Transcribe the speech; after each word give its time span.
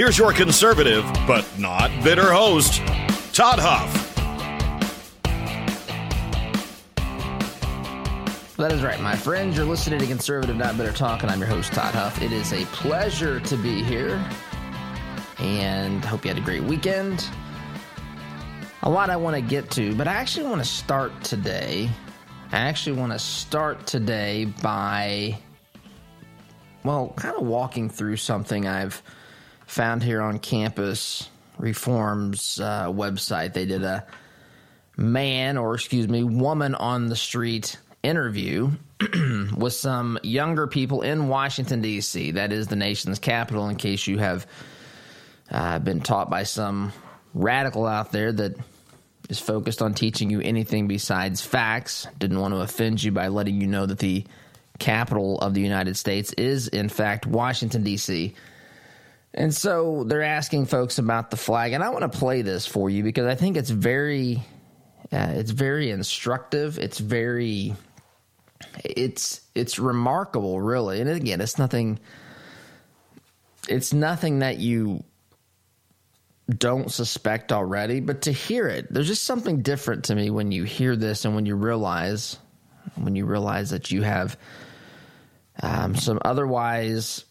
Here's 0.00 0.16
your 0.16 0.32
conservative, 0.32 1.04
but 1.26 1.46
not 1.58 1.90
bitter 2.02 2.32
host, 2.32 2.78
Todd 3.34 3.58
Huff. 3.58 4.16
That 8.56 8.72
is 8.72 8.82
right, 8.82 8.98
my 9.02 9.14
friends. 9.14 9.58
You're 9.58 9.66
listening 9.66 10.00
to 10.00 10.06
Conservative 10.06 10.56
Not 10.56 10.78
Bitter 10.78 10.92
Talk, 10.92 11.22
and 11.22 11.30
I'm 11.30 11.38
your 11.38 11.48
host, 11.48 11.74
Todd 11.74 11.92
Huff. 11.92 12.22
It 12.22 12.32
is 12.32 12.54
a 12.54 12.64
pleasure 12.68 13.40
to 13.40 13.56
be 13.58 13.82
here, 13.82 14.24
and 15.38 16.02
hope 16.02 16.24
you 16.24 16.30
had 16.30 16.38
a 16.38 16.46
great 16.46 16.62
weekend. 16.62 17.28
A 18.84 18.88
lot 18.88 19.10
I 19.10 19.16
want 19.16 19.36
to 19.36 19.42
get 19.42 19.70
to, 19.72 19.94
but 19.96 20.08
I 20.08 20.14
actually 20.14 20.46
want 20.46 20.62
to 20.62 20.66
start 20.66 21.12
today. 21.22 21.90
I 22.52 22.56
actually 22.60 22.96
want 22.96 23.12
to 23.12 23.18
start 23.18 23.86
today 23.86 24.46
by, 24.46 25.38
well, 26.84 27.12
kind 27.16 27.36
of 27.36 27.46
walking 27.46 27.90
through 27.90 28.16
something 28.16 28.66
I've 28.66 29.02
found 29.70 30.02
here 30.02 30.20
on 30.20 30.40
campus 30.40 31.28
reform's 31.56 32.58
uh, 32.60 32.86
website. 32.86 33.52
They 33.52 33.66
did 33.66 33.84
a 33.84 34.04
man 34.96 35.56
or 35.56 35.74
excuse 35.74 36.08
me 36.08 36.24
woman 36.24 36.74
on 36.74 37.06
the 37.06 37.14
street 37.14 37.78
interview 38.02 38.70
with 39.56 39.72
some 39.72 40.18
younger 40.22 40.66
people 40.66 41.02
in 41.02 41.28
washington 41.28 41.80
d.c 41.80 42.32
that 42.32 42.52
is 42.52 42.66
the 42.66 42.76
nation's 42.76 43.18
capital 43.18 43.68
in 43.68 43.76
case 43.76 44.06
you 44.06 44.18
have 44.18 44.46
uh, 45.50 45.78
been 45.78 46.00
taught 46.00 46.28
by 46.28 46.42
some 46.42 46.92
radical 47.32 47.86
out 47.86 48.10
there 48.12 48.32
that 48.32 48.56
is 49.28 49.38
focused 49.38 49.80
on 49.80 49.94
teaching 49.94 50.28
you 50.28 50.40
anything 50.40 50.88
besides 50.88 51.40
facts. 51.40 52.06
Didn't 52.18 52.40
want 52.40 52.52
to 52.52 52.60
offend 52.60 53.02
you 53.02 53.12
by 53.12 53.28
letting 53.28 53.60
you 53.60 53.68
know 53.68 53.86
that 53.86 54.00
the 54.00 54.24
capital 54.80 55.38
of 55.38 55.52
the 55.52 55.60
united 55.60 55.94
states 55.94 56.32
is 56.32 56.66
in 56.66 56.88
fact 56.88 57.26
washington 57.26 57.82
d.c 57.82 58.34
and 59.32 59.54
so 59.54 60.04
they're 60.04 60.22
asking 60.22 60.66
folks 60.66 60.98
about 60.98 61.30
the 61.30 61.36
flag, 61.36 61.72
and 61.72 61.84
I 61.84 61.90
want 61.90 62.10
to 62.10 62.18
play 62.18 62.42
this 62.42 62.66
for 62.66 62.90
you 62.90 63.02
because 63.02 63.26
I 63.26 63.34
think 63.34 63.56
it's 63.56 63.70
very, 63.70 64.42
uh, 65.12 65.32
it's 65.34 65.52
very 65.52 65.90
instructive. 65.90 66.78
It's 66.78 66.98
very, 66.98 67.74
it's 68.84 69.40
it's 69.54 69.78
remarkable, 69.78 70.60
really. 70.60 71.00
And 71.00 71.08
again, 71.08 71.40
it's 71.40 71.58
nothing. 71.58 72.00
It's 73.68 73.92
nothing 73.92 74.40
that 74.40 74.58
you 74.58 75.04
don't 76.48 76.90
suspect 76.90 77.52
already, 77.52 78.00
but 78.00 78.22
to 78.22 78.32
hear 78.32 78.66
it, 78.66 78.92
there's 78.92 79.06
just 79.06 79.24
something 79.24 79.62
different 79.62 80.04
to 80.04 80.14
me 80.14 80.30
when 80.30 80.50
you 80.50 80.64
hear 80.64 80.96
this 80.96 81.24
and 81.24 81.36
when 81.36 81.46
you 81.46 81.54
realize, 81.54 82.38
when 82.96 83.14
you 83.14 83.26
realize 83.26 83.70
that 83.70 83.92
you 83.92 84.02
have 84.02 84.36
um, 85.62 85.94
some 85.94 86.18
otherwise 86.24 87.24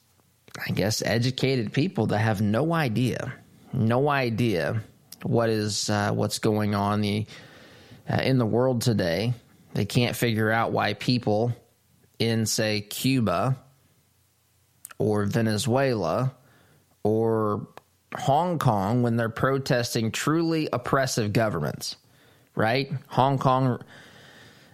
I 0.67 0.71
guess, 0.71 1.01
educated 1.01 1.73
people 1.73 2.07
that 2.07 2.19
have 2.19 2.41
no 2.41 2.73
idea, 2.73 3.33
no 3.73 4.09
idea 4.09 4.81
what 5.23 5.49
is 5.49 5.89
uh, 5.89 6.11
what's 6.11 6.39
going 6.39 6.75
on 6.75 7.01
the 7.01 7.25
uh, 8.09 8.21
in 8.21 8.37
the 8.37 8.45
world 8.45 8.81
today. 8.81 9.33
They 9.73 9.85
can't 9.85 10.15
figure 10.15 10.51
out 10.51 10.71
why 10.71 10.93
people 10.93 11.53
in, 12.17 12.45
say, 12.45 12.81
Cuba 12.81 13.57
or 14.97 15.25
Venezuela 15.25 16.33
or 17.03 17.67
Hong 18.15 18.57
Kong, 18.59 19.03
when 19.03 19.15
they're 19.15 19.29
protesting 19.29 20.11
truly 20.11 20.67
oppressive 20.73 21.31
governments, 21.31 21.95
right? 22.55 22.91
Hong 23.07 23.37
Kong 23.37 23.81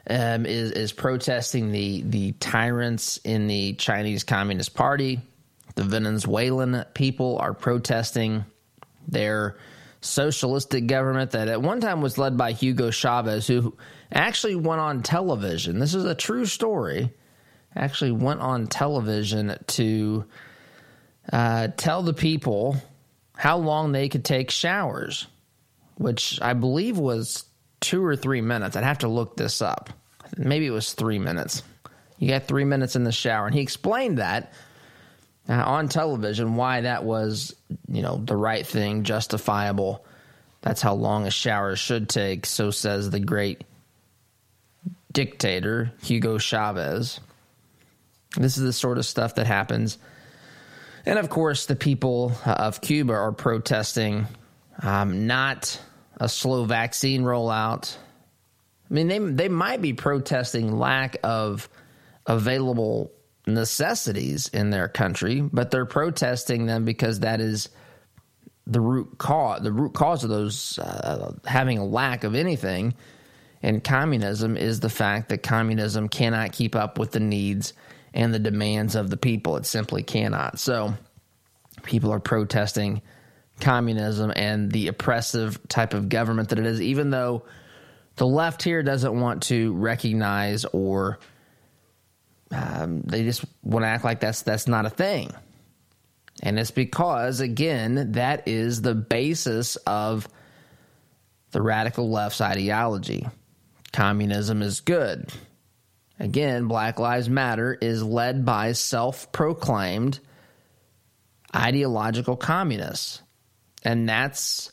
um, 0.09 0.45
is 0.45 0.71
is 0.71 0.93
protesting 0.93 1.71
the 1.71 2.01
the 2.03 2.31
tyrants 2.33 3.17
in 3.17 3.47
the 3.47 3.73
Chinese 3.73 4.23
Communist 4.23 4.73
Party 4.73 5.19
the 5.75 5.83
Venezuelan 5.83 6.85
people 6.93 7.37
are 7.39 7.53
protesting 7.53 8.45
their 9.07 9.57
socialistic 10.01 10.87
government 10.87 11.31
that 11.31 11.47
at 11.47 11.61
one 11.61 11.81
time 11.81 12.01
was 12.01 12.17
led 12.17 12.37
by 12.37 12.51
Hugo 12.51 12.91
Chavez, 12.91 13.47
who 13.47 13.75
actually 14.11 14.55
went 14.55 14.81
on 14.81 15.03
television. 15.03 15.79
This 15.79 15.93
is 15.93 16.05
a 16.05 16.15
true 16.15 16.45
story. 16.45 17.11
Actually, 17.75 18.11
went 18.11 18.39
on 18.39 18.67
television 18.67 19.57
to 19.67 20.25
uh, 21.31 21.67
tell 21.75 22.03
the 22.03 22.13
people 22.13 22.77
how 23.35 23.57
long 23.57 23.91
they 23.91 24.07
could 24.07 24.23
take 24.23 24.49
showers, 24.49 25.27
which 25.95 26.41
I 26.41 26.53
believe 26.53 26.97
was 26.97 27.43
two 27.81 28.03
or 28.05 28.15
three 28.15 28.41
minutes. 28.41 28.77
I'd 28.77 28.85
have 28.85 28.99
to 28.99 29.09
look 29.09 29.35
this 29.35 29.61
up. 29.61 29.89
Maybe 30.37 30.67
it 30.67 30.71
was 30.71 30.93
three 30.93 31.19
minutes. 31.19 31.63
You 32.17 32.29
got 32.29 32.47
three 32.47 32.63
minutes 32.63 32.95
in 32.95 33.03
the 33.03 33.11
shower. 33.11 33.45
And 33.45 33.53
he 33.53 33.61
explained 33.61 34.19
that 34.19 34.53
uh, 35.47 35.53
on 35.53 35.87
television 35.87 36.55
why 36.55 36.81
that 36.81 37.03
was, 37.03 37.55
you 37.87 38.01
know, 38.01 38.17
the 38.17 38.35
right 38.35 38.65
thing, 38.65 39.03
justifiable. 39.03 40.05
That's 40.61 40.81
how 40.81 40.95
long 40.95 41.27
a 41.27 41.31
shower 41.31 41.75
should 41.75 42.09
take, 42.09 42.45
so 42.45 42.71
says 42.71 43.09
the 43.09 43.19
great 43.19 43.63
dictator, 45.11 45.91
Hugo 46.01 46.37
Chavez. 46.37 47.19
This 48.35 48.57
is 48.57 48.63
the 48.63 48.73
sort 48.73 48.97
of 48.97 49.05
stuff 49.05 49.35
that 49.35 49.47
happens. 49.47 49.97
And 51.05 51.19
of 51.19 51.29
course, 51.29 51.67
the 51.67 51.75
people 51.75 52.33
of 52.45 52.81
Cuba 52.81 53.13
are 53.13 53.31
protesting 53.31 54.27
um, 54.81 55.27
not 55.27 55.79
a 56.19 56.27
slow 56.27 56.65
vaccine 56.65 57.21
rollout. 57.21 57.95
I 58.89 58.93
mean, 58.93 59.07
they, 59.07 59.19
they 59.19 59.49
might 59.49 59.81
be 59.81 59.93
protesting 59.93 60.77
lack 60.77 61.17
of 61.23 61.69
available 62.25 63.11
necessities 63.47 64.47
in 64.47 64.69
their 64.69 64.87
country, 64.87 65.41
but 65.41 65.71
they're 65.71 65.85
protesting 65.85 66.65
them 66.65 66.85
because 66.85 67.19
that 67.21 67.41
is 67.41 67.69
the 68.67 68.81
root 68.81 69.17
cause. 69.17 69.61
The 69.61 69.71
root 69.71 69.93
cause 69.93 70.23
of 70.23 70.29
those 70.29 70.79
uh, 70.79 71.33
having 71.45 71.77
a 71.77 71.85
lack 71.85 72.23
of 72.23 72.35
anything 72.35 72.95
in 73.61 73.81
communism 73.81 74.57
is 74.57 74.79
the 74.79 74.89
fact 74.89 75.29
that 75.29 75.43
communism 75.43 76.09
cannot 76.09 76.51
keep 76.51 76.75
up 76.75 76.97
with 76.97 77.11
the 77.11 77.19
needs 77.19 77.73
and 78.13 78.33
the 78.33 78.39
demands 78.39 78.95
of 78.95 79.09
the 79.09 79.17
people. 79.17 79.57
It 79.57 79.65
simply 79.65 80.03
cannot. 80.03 80.59
So 80.59 80.93
people 81.83 82.11
are 82.11 82.19
protesting 82.19 83.01
communism 83.59 84.33
and 84.35 84.71
the 84.71 84.87
oppressive 84.87 85.59
type 85.67 85.93
of 85.93 86.09
government 86.09 86.49
that 86.49 86.59
it 86.59 86.65
is, 86.65 86.81
even 86.81 87.09
though 87.09 87.43
the 88.15 88.27
left 88.27 88.63
here 88.63 88.81
doesn't 88.83 89.19
want 89.19 89.43
to 89.43 89.73
recognize 89.73 90.65
or 90.65 91.19
um, 92.51 93.01
they 93.01 93.23
just 93.23 93.45
want 93.63 93.83
to 93.83 93.87
act 93.87 94.03
like 94.03 94.19
that's 94.19 94.43
that's 94.43 94.67
not 94.67 94.85
a 94.85 94.89
thing. 94.89 95.31
And 96.43 96.59
it's 96.59 96.71
because, 96.71 97.39
again, 97.39 98.13
that 98.13 98.47
is 98.47 98.81
the 98.81 98.93
basis 98.95 99.77
of 99.77 100.27
the 101.51 101.61
radical 101.61 102.09
left's 102.09 102.41
ideology. 102.41 103.25
Communism 103.93 104.61
is 104.61 104.81
good. 104.81 105.31
Again, 106.19 106.67
Black 106.67 106.99
Lives 106.99 107.29
Matter 107.29 107.73
is 107.73 108.03
led 108.03 108.45
by 108.45 108.73
self 108.73 109.31
proclaimed 109.31 110.19
ideological 111.55 112.35
communists. 112.35 113.21
And 113.83 114.07
that's 114.07 114.71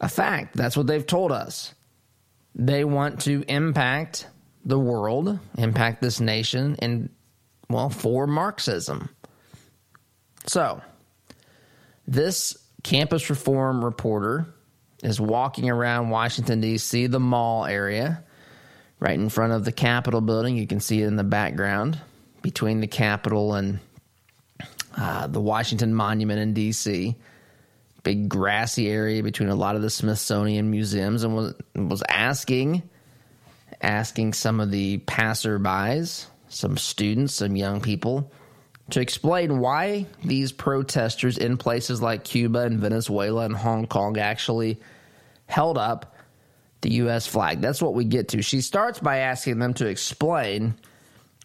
a 0.00 0.08
fact. 0.08 0.56
That's 0.56 0.76
what 0.76 0.86
they've 0.86 1.06
told 1.06 1.32
us. 1.32 1.74
They 2.54 2.84
want 2.84 3.22
to 3.22 3.44
impact 3.48 4.26
the 4.68 4.78
world, 4.78 5.38
impact 5.56 6.02
this 6.02 6.20
nation, 6.20 6.76
and, 6.80 7.08
well, 7.70 7.88
for 7.88 8.26
Marxism. 8.26 9.08
So, 10.46 10.82
this 12.06 12.56
campus 12.82 13.30
reform 13.30 13.82
reporter 13.82 14.46
is 15.02 15.18
walking 15.18 15.70
around 15.70 16.10
Washington, 16.10 16.60
D.C., 16.60 17.06
the 17.06 17.18
mall 17.18 17.64
area, 17.64 18.22
right 19.00 19.18
in 19.18 19.30
front 19.30 19.54
of 19.54 19.64
the 19.64 19.72
Capitol 19.72 20.20
building. 20.20 20.58
You 20.58 20.66
can 20.66 20.80
see 20.80 21.00
it 21.02 21.06
in 21.06 21.16
the 21.16 21.24
background 21.24 21.98
between 22.42 22.80
the 22.80 22.86
Capitol 22.86 23.54
and 23.54 23.80
uh, 24.98 25.28
the 25.28 25.40
Washington 25.40 25.94
Monument 25.94 26.40
in 26.40 26.52
D.C. 26.52 27.16
Big 28.02 28.28
grassy 28.28 28.88
area 28.90 29.22
between 29.22 29.48
a 29.48 29.54
lot 29.54 29.76
of 29.76 29.82
the 29.82 29.90
Smithsonian 29.90 30.70
museums, 30.70 31.24
and 31.24 31.34
was 31.34 31.54
was 31.74 32.02
asking 32.06 32.82
asking 33.80 34.32
some 34.32 34.60
of 34.60 34.70
the 34.70 34.98
passerbys, 34.98 36.26
some 36.48 36.76
students, 36.76 37.34
some 37.34 37.56
young 37.56 37.80
people, 37.80 38.32
to 38.90 39.00
explain 39.00 39.58
why 39.58 40.06
these 40.24 40.50
protesters 40.52 41.36
in 41.38 41.56
places 41.56 42.00
like 42.00 42.24
Cuba 42.24 42.60
and 42.60 42.80
Venezuela 42.80 43.44
and 43.44 43.54
Hong 43.54 43.86
Kong 43.86 44.16
actually 44.18 44.80
held 45.46 45.76
up 45.76 46.16
the 46.80 46.92
U.S. 46.94 47.26
flag. 47.26 47.60
That's 47.60 47.82
what 47.82 47.94
we 47.94 48.04
get 48.04 48.28
to. 48.28 48.42
She 48.42 48.60
starts 48.60 49.00
by 49.00 49.18
asking 49.18 49.58
them 49.58 49.74
to 49.74 49.86
explain 49.86 50.74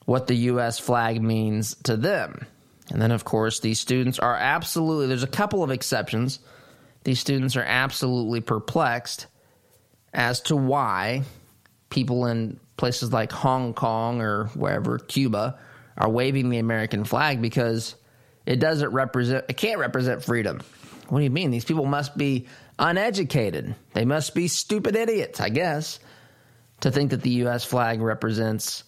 what 0.06 0.28
the 0.28 0.36
U.S. 0.36 0.80
flag 0.80 1.22
means 1.22 1.75
to 1.84 1.98
them. 1.98 2.46
And 2.92 3.02
then, 3.02 3.12
of 3.12 3.24
course, 3.24 3.60
these 3.60 3.80
students 3.80 4.20
are 4.20 4.36
absolutely, 4.36 5.08
there's 5.08 5.24
a 5.24 5.28
couple 5.28 5.64
of 5.64 5.72
exceptions. 5.72 6.40
These 7.04 7.20
students 7.20 7.56
are 7.56 7.64
absolutely 7.64 8.42
perplexed 8.42 9.28
as 10.14 10.42
to 10.42 10.56
why 10.56 11.24
people 11.94 12.25
in 12.25 12.60
places 12.75 13.13
like 13.13 13.31
Hong 13.31 13.74
Kong 13.74 14.22
or 14.22 14.45
wherever, 14.56 14.98
Cuba, 15.00 15.57
are 15.98 16.10
waving 16.10 16.50
the 16.50 16.57
American 16.57 17.06
flag 17.06 17.42
because 17.42 17.95
it 18.45 18.60
doesn't 18.60 18.90
represent, 18.90 19.45
it 19.48 19.57
can't 19.57 19.80
represent 19.80 20.24
freedom. 20.24 20.62
What 21.07 21.19
do 21.19 21.24
you 21.24 21.30
mean? 21.30 21.51
These 21.51 21.66
people 21.66 21.86
must 21.86 22.18
be 22.18 22.48
uneducated. 22.80 23.75
They 23.94 24.06
must 24.06 24.34
be 24.34 24.48
stupid 24.48 24.95
idiots, 24.95 25.40
I 25.40 25.50
guess, 25.50 26.00
to 26.81 26.92
think 26.92 27.12
that 27.12 27.22
the 27.22 27.30
U.S. 27.30 27.63
flag 27.63 28.01
represents 28.01 28.84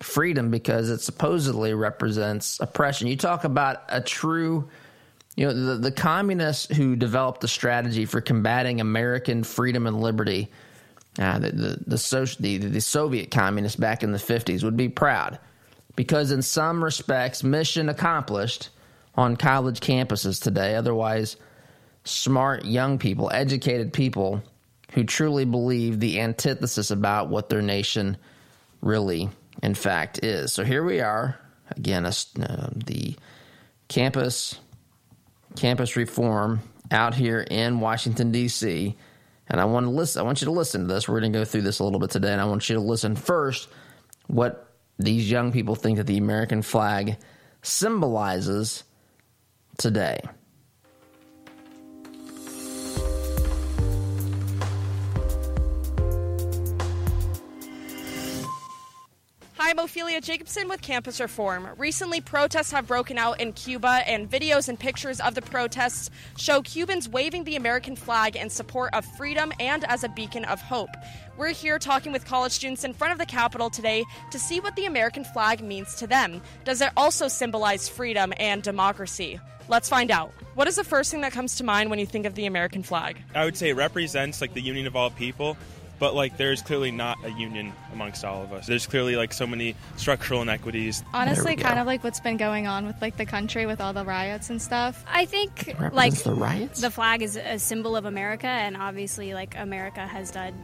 freedom 0.00 0.50
because 0.50 0.90
it 0.90 1.00
supposedly 1.00 1.74
represents 1.74 2.58
oppression. 2.60 3.06
You 3.06 3.16
talk 3.16 3.44
about 3.44 3.84
a 3.88 4.00
true, 4.00 4.68
you 5.36 5.46
know, 5.46 5.54
the, 5.54 5.76
the 5.76 5.92
communists 5.92 6.74
who 6.74 6.96
developed 6.96 7.40
the 7.40 7.48
strategy 7.48 8.04
for 8.04 8.20
combating 8.20 8.80
American 8.80 9.44
freedom 9.44 9.86
and 9.86 10.00
liberty, 10.00 10.50
uh, 11.18 11.38
the, 11.38 11.50
the, 11.50 11.78
the, 11.86 12.36
the, 12.40 12.58
the 12.58 12.80
Soviet 12.80 13.30
communists 13.30 13.76
back 13.76 14.02
in 14.02 14.12
the 14.12 14.18
50s 14.18 14.62
would 14.64 14.76
be 14.76 14.88
proud 14.88 15.38
because, 15.94 16.30
in 16.30 16.42
some 16.42 16.82
respects, 16.82 17.44
mission 17.44 17.88
accomplished 17.88 18.70
on 19.14 19.36
college 19.36 19.80
campuses 19.80 20.42
today. 20.42 20.74
Otherwise, 20.74 21.36
smart 22.04 22.64
young 22.64 22.98
people, 22.98 23.30
educated 23.32 23.92
people 23.92 24.42
who 24.92 25.04
truly 25.04 25.44
believe 25.44 26.00
the 26.00 26.20
antithesis 26.20 26.90
about 26.90 27.28
what 27.28 27.48
their 27.48 27.62
nation 27.62 28.16
really 28.80 29.28
in 29.62 29.74
fact 29.74 30.22
is. 30.24 30.52
So 30.52 30.64
here 30.64 30.84
we 30.84 31.00
are 31.00 31.38
again, 31.76 32.04
uh, 32.06 32.70
the 32.74 33.16
campus 33.88 34.58
campus 35.56 35.96
reform 35.96 36.60
out 36.90 37.14
here 37.14 37.40
in 37.40 37.80
Washington 37.80 38.32
D.C. 38.32 38.96
And 39.48 39.60
I 39.60 39.64
want 39.64 39.86
to 39.86 39.90
listen. 39.90 40.20
I 40.20 40.24
want 40.24 40.40
you 40.40 40.46
to 40.46 40.52
listen 40.52 40.82
to 40.82 40.94
this. 40.94 41.08
We're 41.08 41.20
going 41.20 41.32
to 41.32 41.38
go 41.38 41.44
through 41.44 41.62
this 41.62 41.78
a 41.80 41.84
little 41.84 41.98
bit 41.98 42.10
today, 42.10 42.32
and 42.32 42.40
I 42.40 42.44
want 42.44 42.68
you 42.68 42.74
to 42.76 42.80
listen 42.80 43.16
first 43.16 43.68
what 44.28 44.72
these 44.98 45.30
young 45.30 45.52
people 45.52 45.74
think 45.74 45.98
that 45.98 46.06
the 46.06 46.18
American 46.18 46.62
flag 46.62 47.16
symbolizes 47.62 48.84
today. 49.78 50.20
I'm 59.72 59.78
Ophelia 59.78 60.20
Jacobson 60.20 60.68
with 60.68 60.82
Campus 60.82 61.18
Reform. 61.18 61.66
Recently, 61.78 62.20
protests 62.20 62.70
have 62.72 62.86
broken 62.86 63.16
out 63.16 63.40
in 63.40 63.54
Cuba, 63.54 64.02
and 64.06 64.30
videos 64.30 64.68
and 64.68 64.78
pictures 64.78 65.18
of 65.18 65.34
the 65.34 65.40
protests 65.40 66.10
show 66.36 66.60
Cubans 66.60 67.08
waving 67.08 67.44
the 67.44 67.56
American 67.56 67.96
flag 67.96 68.36
in 68.36 68.50
support 68.50 68.92
of 68.92 69.02
freedom 69.16 69.50
and 69.58 69.84
as 69.84 70.04
a 70.04 70.10
beacon 70.10 70.44
of 70.44 70.60
hope. 70.60 70.90
We're 71.38 71.54
here 71.54 71.78
talking 71.78 72.12
with 72.12 72.26
college 72.26 72.52
students 72.52 72.84
in 72.84 72.92
front 72.92 73.14
of 73.14 73.18
the 73.18 73.24
Capitol 73.24 73.70
today 73.70 74.04
to 74.30 74.38
see 74.38 74.60
what 74.60 74.76
the 74.76 74.84
American 74.84 75.24
flag 75.24 75.62
means 75.62 75.94
to 75.94 76.06
them. 76.06 76.42
Does 76.66 76.82
it 76.82 76.90
also 76.94 77.26
symbolize 77.28 77.88
freedom 77.88 78.34
and 78.38 78.62
democracy? 78.62 79.40
Let's 79.68 79.88
find 79.88 80.10
out. 80.10 80.34
What 80.54 80.68
is 80.68 80.76
the 80.76 80.84
first 80.84 81.10
thing 81.10 81.22
that 81.22 81.32
comes 81.32 81.56
to 81.56 81.64
mind 81.64 81.88
when 81.88 81.98
you 81.98 82.04
think 82.04 82.26
of 82.26 82.34
the 82.34 82.44
American 82.44 82.82
flag? 82.82 83.16
I 83.34 83.46
would 83.46 83.56
say 83.56 83.70
it 83.70 83.76
represents 83.76 84.42
like 84.42 84.52
the 84.52 84.60
union 84.60 84.86
of 84.86 84.96
all 84.96 85.08
people 85.08 85.56
but 86.02 86.16
like 86.16 86.36
there's 86.36 86.62
clearly 86.62 86.90
not 86.90 87.16
a 87.22 87.30
union 87.30 87.72
amongst 87.92 88.24
all 88.24 88.42
of 88.42 88.52
us. 88.52 88.66
There's 88.66 88.88
clearly 88.88 89.14
like 89.14 89.32
so 89.32 89.46
many 89.46 89.76
structural 89.96 90.42
inequities. 90.42 91.04
Honestly, 91.14 91.54
kind 91.54 91.78
of 91.78 91.86
like 91.86 92.02
what's 92.02 92.18
been 92.18 92.38
going 92.38 92.66
on 92.66 92.88
with 92.88 93.00
like 93.00 93.16
the 93.16 93.24
country 93.24 93.66
with 93.66 93.80
all 93.80 93.92
the 93.92 94.04
riots 94.04 94.50
and 94.50 94.60
stuff. 94.60 95.04
I 95.08 95.26
think 95.26 95.76
like 95.92 96.14
the 96.14 96.34
riots. 96.34 96.80
The 96.80 96.90
flag 96.90 97.22
is 97.22 97.36
a 97.36 97.56
symbol 97.60 97.94
of 97.94 98.04
America, 98.04 98.48
and 98.48 98.76
obviously, 98.76 99.32
like 99.32 99.56
America 99.56 100.04
has 100.04 100.32
done 100.32 100.60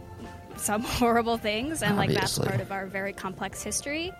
some 0.56 0.82
horrible 0.98 1.36
things, 1.36 1.84
and 1.84 1.96
like 1.96 2.10
that's 2.10 2.36
part 2.36 2.60
of 2.60 2.72
our 2.72 2.86
very 2.86 3.12
complex 3.12 3.62
history. 3.62 4.12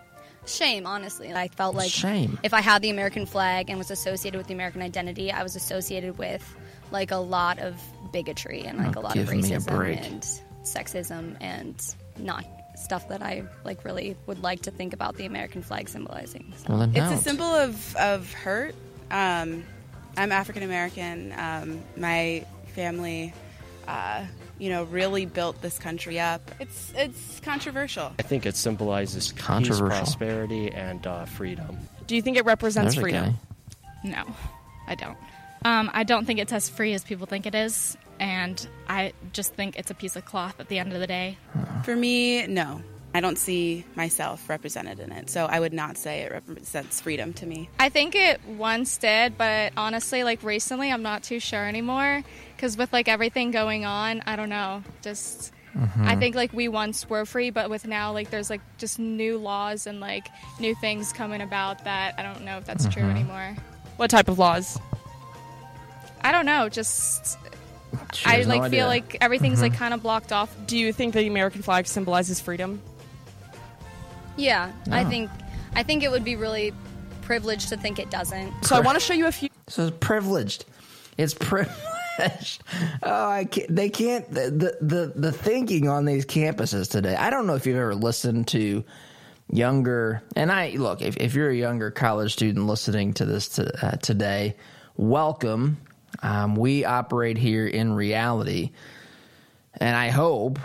Shame, 0.45 0.87
honestly. 0.87 1.33
I 1.33 1.49
felt 1.49 1.75
like 1.75 1.91
shame. 1.91 2.39
If 2.43 2.53
I 2.53 2.61
had 2.61 2.81
the 2.81 2.91
American 2.91 3.25
flag 3.25 3.69
and 3.69 3.77
was 3.77 3.91
associated 3.91 4.37
with 4.37 4.47
the 4.47 4.53
American 4.53 4.81
identity, 4.81 5.33
I 5.33 5.43
was 5.43 5.57
associated 5.57 6.17
with 6.17 6.55
like 6.91 7.11
a 7.11 7.17
lot 7.17 7.59
of 7.59 7.77
bigotry 8.13 8.61
and 8.61 8.77
like 8.77 8.95
oh, 8.95 9.01
a 9.01 9.03
lot 9.03 9.17
of 9.17 9.27
racism 9.27 9.97
and 10.01 10.41
sexism 10.63 11.35
and 11.41 11.95
not 12.17 12.45
stuff 12.75 13.09
that 13.09 13.21
I 13.21 13.43
like 13.65 13.83
really 13.83 14.15
would 14.25 14.41
like 14.41 14.61
to 14.63 14.71
think 14.71 14.93
about 14.93 15.17
the 15.17 15.25
American 15.25 15.61
flag 15.61 15.89
symbolizing. 15.89 16.53
So. 16.57 16.73
Well, 16.73 16.81
it's 16.93 16.97
a 16.97 17.17
symbol 17.17 17.45
of 17.45 17.95
of 17.97 18.31
hurt. 18.33 18.75
Um, 19.11 19.63
I'm 20.17 20.31
African 20.31 20.63
American. 20.63 21.33
Um, 21.37 21.81
my 21.97 22.45
family, 22.73 23.33
uh, 23.87 24.25
you 24.57 24.69
know, 24.69 24.83
really 24.85 25.25
built 25.25 25.61
this 25.61 25.77
country 25.77 26.19
up. 26.19 26.51
It's 26.59 26.93
it's 26.95 27.39
controversial. 27.41 28.11
I 28.17 28.23
think 28.23 28.45
it 28.45 28.55
symbolizes 28.55 29.31
peace, 29.33 29.79
prosperity, 29.79 30.71
and 30.71 31.05
uh, 31.05 31.25
freedom. 31.25 31.77
Do 32.07 32.15
you 32.15 32.21
think 32.21 32.37
it 32.37 32.45
represents 32.45 32.95
There's 32.95 33.03
freedom? 33.03 33.35
No, 34.03 34.23
I 34.87 34.95
don't. 34.95 35.17
Um, 35.65 35.91
I 35.93 36.03
don't 36.03 36.25
think 36.25 36.39
it's 36.39 36.53
as 36.53 36.69
free 36.69 36.93
as 36.93 37.03
people 37.03 37.27
think 37.27 37.45
it 37.45 37.53
is 37.53 37.97
and 38.19 38.67
I 38.87 39.13
just 39.33 39.53
think 39.53 39.77
it's 39.77 39.91
a 39.91 39.95
piece 39.95 40.15
of 40.15 40.25
cloth 40.25 40.59
at 40.59 40.67
the 40.67 40.79
end 40.79 40.93
of 40.93 40.99
the 40.99 41.07
day. 41.07 41.37
For 41.83 41.95
me, 41.95 42.47
no. 42.47 42.81
I 43.13 43.21
don't 43.21 43.39
see 43.39 43.85
myself 43.95 44.47
represented 44.49 44.99
in 44.99 45.11
it, 45.11 45.31
so 45.31 45.47
I 45.47 45.59
would 45.59 45.73
not 45.73 45.97
say 45.97 46.21
it 46.21 46.31
represents 46.31 47.01
freedom 47.01 47.33
to 47.33 47.45
me. 47.47 47.67
I 47.79 47.89
think 47.89 48.13
it 48.13 48.39
once 48.45 48.97
did, 48.97 49.35
but 49.35 49.73
honestly, 49.75 50.23
like 50.23 50.43
recently, 50.43 50.91
I'm 50.91 51.01
not 51.01 51.23
too 51.23 51.39
sure 51.39 51.65
anymore 51.65 52.23
because 52.55 52.77
with 52.77 52.93
like 52.93 53.07
everything 53.07 53.49
going 53.49 53.83
on, 53.83 54.21
I 54.27 54.35
don't 54.35 54.49
know. 54.49 54.83
Just 55.01 55.51
mm-hmm. 55.75 56.03
I 56.03 56.17
think 56.17 56.35
like 56.35 56.53
we 56.53 56.67
once 56.67 57.09
were 57.09 57.25
free, 57.25 57.49
but 57.49 57.71
with 57.71 57.87
now 57.87 58.11
like 58.13 58.29
there's 58.29 58.51
like 58.51 58.61
just 58.77 58.99
new 58.99 59.39
laws 59.39 59.87
and 59.87 59.99
like 59.99 60.27
new 60.59 60.75
things 60.75 61.11
coming 61.11 61.41
about 61.41 61.85
that 61.85 62.13
I 62.19 62.21
don't 62.21 62.45
know 62.45 62.57
if 62.57 62.65
that's 62.65 62.85
mm-hmm. 62.85 62.99
true 62.99 63.09
anymore. 63.09 63.55
What 63.97 64.11
type 64.11 64.27
of 64.27 64.37
laws? 64.37 64.79
I 66.21 66.31
don't 66.31 66.45
know. 66.45 66.69
Just 66.69 67.39
I 68.25 68.41
like 68.43 68.63
no 68.63 68.69
feel 68.69 68.87
like 68.87 69.17
everything's 69.21 69.55
mm-hmm. 69.55 69.63
like 69.63 69.75
kind 69.75 69.93
of 69.93 70.01
blocked 70.01 70.31
off. 70.31 70.55
Do 70.67 70.77
you 70.77 70.93
think 70.93 71.13
the 71.13 71.27
American 71.27 71.61
flag 71.61 71.87
symbolizes 71.87 72.39
freedom? 72.39 72.81
Yeah, 74.37 74.71
no. 74.87 74.95
I 74.95 75.05
think 75.05 75.29
I 75.73 75.83
think 75.83 76.03
it 76.03 76.11
would 76.11 76.23
be 76.23 76.35
really 76.35 76.73
privileged 77.21 77.69
to 77.69 77.77
think 77.77 77.99
it 77.99 78.09
doesn't. 78.09 78.65
So 78.65 78.75
I 78.75 78.79
want 78.79 78.97
to 78.97 79.03
show 79.03 79.13
you 79.13 79.27
a 79.27 79.31
few. 79.31 79.49
So 79.67 79.87
it's 79.87 79.97
privileged. 79.99 80.65
It's 81.17 81.33
privileged. 81.33 81.75
oh, 83.03 83.29
I 83.29 83.45
can't, 83.45 83.75
they 83.75 83.89
can't. 83.89 84.29
The, 84.31 84.77
the 84.81 85.13
the 85.15 85.31
thinking 85.31 85.87
on 85.87 86.05
these 86.05 86.25
campuses 86.25 86.89
today. 86.89 87.15
I 87.15 87.29
don't 87.29 87.47
know 87.47 87.55
if 87.55 87.65
you've 87.65 87.77
ever 87.77 87.95
listened 87.95 88.47
to 88.49 88.83
younger. 89.51 90.21
And 90.35 90.51
I 90.51 90.71
look 90.71 91.01
if 91.01 91.17
if 91.17 91.33
you're 91.33 91.49
a 91.49 91.55
younger 91.55 91.91
college 91.91 92.33
student 92.33 92.65
listening 92.65 93.13
to 93.15 93.25
this 93.25 93.49
to, 93.49 93.85
uh, 93.85 93.91
today, 93.97 94.55
welcome 94.97 95.77
um, 96.21 96.55
we 96.55 96.85
operate 96.85 97.37
here 97.37 97.67
in 97.67 97.93
reality, 97.93 98.71
and 99.79 99.95
I 99.95 100.09
hope, 100.09 100.59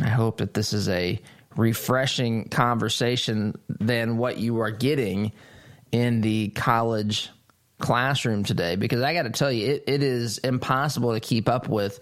I 0.00 0.08
hope 0.08 0.38
that 0.38 0.54
this 0.54 0.72
is 0.72 0.88
a 0.88 1.20
refreshing 1.56 2.48
conversation 2.48 3.54
than 3.68 4.16
what 4.16 4.38
you 4.38 4.60
are 4.60 4.70
getting 4.70 5.32
in 5.90 6.20
the 6.20 6.48
college 6.50 7.30
classroom 7.78 8.44
today. 8.44 8.76
Because 8.76 9.02
I 9.02 9.12
got 9.12 9.22
to 9.22 9.30
tell 9.30 9.50
you, 9.50 9.66
it, 9.66 9.84
it 9.86 10.02
is 10.02 10.38
impossible 10.38 11.14
to 11.14 11.20
keep 11.20 11.48
up 11.48 11.68
with 11.68 12.00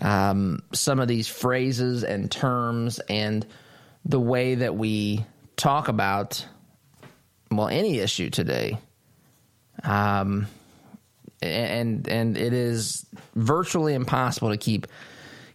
um, 0.00 0.62
some 0.72 1.00
of 1.00 1.08
these 1.08 1.28
phrases 1.28 2.04
and 2.04 2.30
terms 2.30 3.00
and 3.08 3.46
the 4.04 4.20
way 4.20 4.54
that 4.54 4.76
we 4.76 5.24
talk 5.56 5.88
about 5.88 6.46
well 7.50 7.68
any 7.68 7.98
issue 7.98 8.30
today. 8.30 8.78
Um, 9.82 10.46
and 11.42 12.06
and 12.08 12.36
it 12.36 12.52
is 12.52 13.06
virtually 13.34 13.94
impossible 13.94 14.50
to 14.50 14.56
keep 14.56 14.86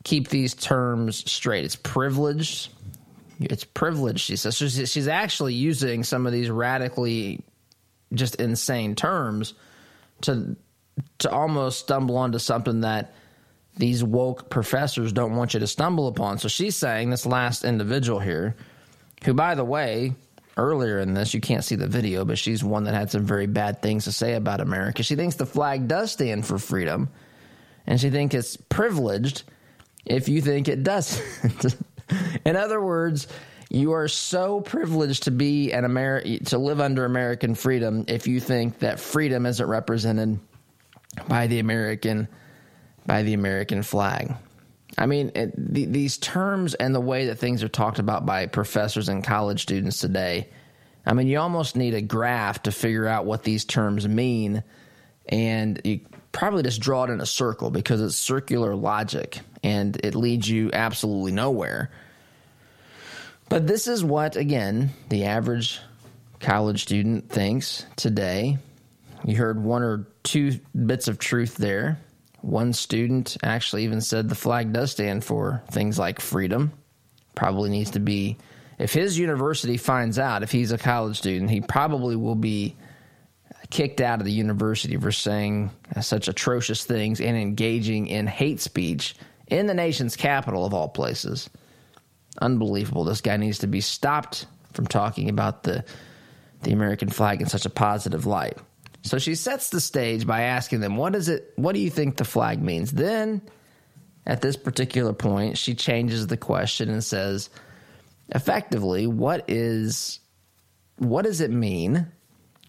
keep 0.03 0.29
these 0.29 0.53
terms 0.53 1.29
straight. 1.29 1.65
It's 1.65 1.75
privileged. 1.75 2.69
It's 3.39 3.63
privileged. 3.63 4.21
She 4.21 4.35
says 4.35 4.55
she's, 4.55 4.89
she's 4.91 5.07
actually 5.07 5.53
using 5.53 6.03
some 6.03 6.25
of 6.25 6.31
these 6.31 6.49
radically 6.49 7.43
just 8.13 8.35
insane 8.35 8.95
terms 8.95 9.53
to 10.21 10.55
to 11.19 11.29
almost 11.29 11.79
stumble 11.79 12.17
onto 12.17 12.39
something 12.39 12.81
that 12.81 13.13
these 13.77 14.03
woke 14.03 14.49
professors 14.49 15.11
don't 15.11 15.35
want 15.35 15.53
you 15.53 15.59
to 15.59 15.67
stumble 15.67 16.07
upon. 16.07 16.37
So 16.37 16.47
she's 16.47 16.77
saying 16.77 17.09
this 17.09 17.25
last 17.25 17.65
individual 17.65 18.19
here, 18.19 18.55
who 19.25 19.33
by 19.33 19.55
the 19.55 19.65
way 19.65 20.15
earlier 20.57 20.99
in 20.99 21.13
this. 21.13 21.33
You 21.33 21.41
can't 21.41 21.63
see 21.63 21.75
the 21.75 21.87
video, 21.87 22.25
but 22.25 22.37
she's 22.37 22.63
one 22.63 22.85
that 22.85 22.93
had 22.93 23.11
some 23.11 23.25
very 23.25 23.47
bad 23.47 23.81
things 23.81 24.05
to 24.05 24.11
say 24.11 24.33
about 24.33 24.61
America. 24.61 25.03
She 25.03 25.15
thinks 25.15 25.35
the 25.35 25.45
flag 25.45 25.87
does 25.87 26.11
stand 26.11 26.45
for 26.45 26.57
freedom, 26.57 27.09
and 27.85 27.99
she 27.99 28.09
thinks 28.09 28.35
it's 28.35 28.57
privileged 28.57 29.43
if 30.05 30.29
you 30.29 30.41
think 30.41 30.67
it 30.67 30.83
doesn't. 30.83 31.75
in 32.45 32.55
other 32.55 32.81
words, 32.81 33.27
you 33.69 33.93
are 33.93 34.07
so 34.07 34.61
privileged 34.61 35.23
to 35.23 35.31
be 35.31 35.71
an 35.71 35.83
Ameri- 35.83 36.45
to 36.47 36.57
live 36.57 36.79
under 36.79 37.05
American 37.05 37.55
freedom 37.55 38.05
if 38.07 38.27
you 38.27 38.39
think 38.39 38.79
that 38.79 38.99
freedom 38.99 39.45
isn't 39.45 39.65
represented 39.67 40.39
by 41.27 41.47
the 41.47 41.59
American 41.59 42.27
by 43.05 43.23
the 43.23 43.33
American 43.33 43.83
flag. 43.83 44.33
I 44.97 45.05
mean, 45.07 45.31
it, 45.35 45.53
the, 45.57 45.85
these 45.85 46.17
terms 46.17 46.73
and 46.73 46.95
the 46.95 47.01
way 47.01 47.27
that 47.27 47.35
things 47.35 47.63
are 47.63 47.69
talked 47.69 47.99
about 47.99 48.25
by 48.25 48.45
professors 48.47 49.09
and 49.09 49.23
college 49.23 49.61
students 49.61 49.99
today. 49.99 50.49
I 51.05 51.13
mean, 51.13 51.27
you 51.27 51.39
almost 51.39 51.75
need 51.75 51.93
a 51.93 52.01
graph 52.01 52.63
to 52.63 52.71
figure 52.71 53.07
out 53.07 53.25
what 53.25 53.43
these 53.43 53.65
terms 53.65 54.07
mean, 54.07 54.63
and 55.27 55.79
you 55.83 55.99
probably 56.31 56.63
just 56.63 56.81
draw 56.81 57.03
it 57.03 57.09
in 57.09 57.21
a 57.21 57.25
circle 57.25 57.69
because 57.69 58.01
it's 58.01 58.15
circular 58.15 58.75
logic 58.75 59.39
and 59.63 59.97
it 60.03 60.15
leads 60.15 60.49
you 60.49 60.69
absolutely 60.73 61.31
nowhere. 61.31 61.91
But 63.49 63.67
this 63.67 63.87
is 63.87 64.03
what, 64.03 64.35
again, 64.35 64.89
the 65.09 65.25
average 65.25 65.79
college 66.39 66.83
student 66.83 67.29
thinks 67.29 67.85
today. 67.95 68.57
You 69.23 69.35
heard 69.35 69.63
one 69.63 69.83
or 69.83 70.07
two 70.23 70.59
bits 70.73 71.07
of 71.07 71.19
truth 71.19 71.55
there. 71.55 71.99
One 72.45 72.73
student 72.73 73.37
actually 73.41 73.85
even 73.85 74.01
said 74.01 74.29
the 74.29 74.35
flag 74.35 74.71
does 74.71 74.91
stand 74.91 75.23
for 75.23 75.63
things 75.71 75.97
like 75.97 76.19
freedom. 76.19 76.73
Probably 77.33 77.71
needs 77.71 77.89
to 77.91 77.99
be, 77.99 78.37
if 78.77 78.93
his 78.93 79.17
university 79.17 79.77
finds 79.77 80.19
out, 80.19 80.43
if 80.43 80.51
he's 80.51 80.71
a 80.71 80.77
college 80.77 81.17
student, 81.17 81.49
he 81.49 81.61
probably 81.61 82.15
will 82.15 82.35
be 82.35 82.75
kicked 83.71 83.99
out 83.99 84.19
of 84.19 84.25
the 84.25 84.31
university 84.31 84.95
for 84.95 85.11
saying 85.11 85.71
such 86.01 86.27
atrocious 86.27 86.85
things 86.85 87.19
and 87.19 87.35
engaging 87.35 88.05
in 88.05 88.27
hate 88.27 88.59
speech 88.59 89.15
in 89.47 89.65
the 89.65 89.73
nation's 89.73 90.15
capital 90.15 90.67
of 90.67 90.73
all 90.73 90.87
places. 90.87 91.49
Unbelievable. 92.41 93.05
This 93.05 93.21
guy 93.21 93.37
needs 93.37 93.57
to 93.59 93.67
be 93.67 93.81
stopped 93.81 94.45
from 94.71 94.85
talking 94.85 95.29
about 95.29 95.63
the 95.63 95.83
the 96.61 96.73
American 96.73 97.09
flag 97.09 97.41
in 97.41 97.47
such 97.47 97.65
a 97.65 97.71
positive 97.71 98.27
light. 98.27 98.59
So 99.05 99.19
she 99.19 99.35
sets 99.35 99.69
the 99.69 99.79
stage 99.79 100.25
by 100.25 100.41
asking 100.41 100.79
them, 100.79 100.97
"What 100.97 101.15
is 101.15 101.29
it? 101.29 101.53
What 101.55 101.75
do 101.75 101.79
you 101.79 101.91
think 101.91 102.17
the 102.17 102.25
flag 102.25 102.61
means?" 102.61 102.91
Then, 102.91 103.41
at 104.25 104.41
this 104.41 104.57
particular 104.57 105.13
point, 105.13 105.57
she 105.57 105.75
changes 105.75 106.25
the 106.25 106.37
question 106.37 106.89
and 106.89 107.03
says, 107.03 107.49
"Effectively, 108.33 109.05
what 109.05 109.45
is 109.47 110.19
what 110.97 111.25
does 111.25 111.39
it 111.39 111.51
mean? 111.51 112.07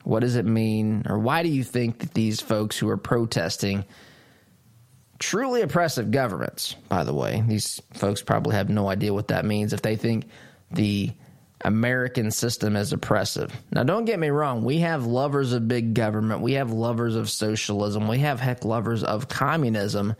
What 0.05 0.21
does 0.21 0.37
it 0.37 0.45
mean, 0.45 1.05
or 1.09 1.19
why 1.19 1.43
do 1.43 1.49
you 1.49 1.64
think 1.64 2.00
that 2.00 2.14
these 2.14 2.40
folks 2.40 2.78
who 2.78 2.88
are 2.88 2.99
protesting?" 2.99 3.85
truly 5.19 5.62
oppressive 5.62 6.11
governments, 6.11 6.75
by 6.90 7.02
the 7.02 7.14
way. 7.14 7.43
These 7.49 7.81
folks 7.95 8.21
probably 8.21 8.55
have 8.55 8.69
no 8.69 8.90
idea 8.90 9.14
what 9.14 9.28
that 9.28 9.47
means 9.47 9.73
if 9.73 9.81
they 9.81 9.97
think 9.97 10.26
the 10.71 11.12
American 11.63 12.31
system 12.31 12.77
is 12.77 12.93
oppressive. 12.93 13.53
Now, 13.73 13.83
don't 13.83 14.05
get 14.05 14.19
me 14.19 14.29
wrong, 14.29 14.65
we 14.65 14.79
have 14.79 15.07
lovers 15.07 15.53
of 15.53 15.69
big 15.69 15.95
government, 15.95 16.41
we 16.41 16.55
have 16.55 16.71
lovers 16.71 17.17
of 17.17 17.31
socialism, 17.31 18.09
we 18.09 18.19
have 18.19 18.41
heck 18.41 18.65
lovers 18.65 19.03
of 19.03 19.29
communism 19.29 20.15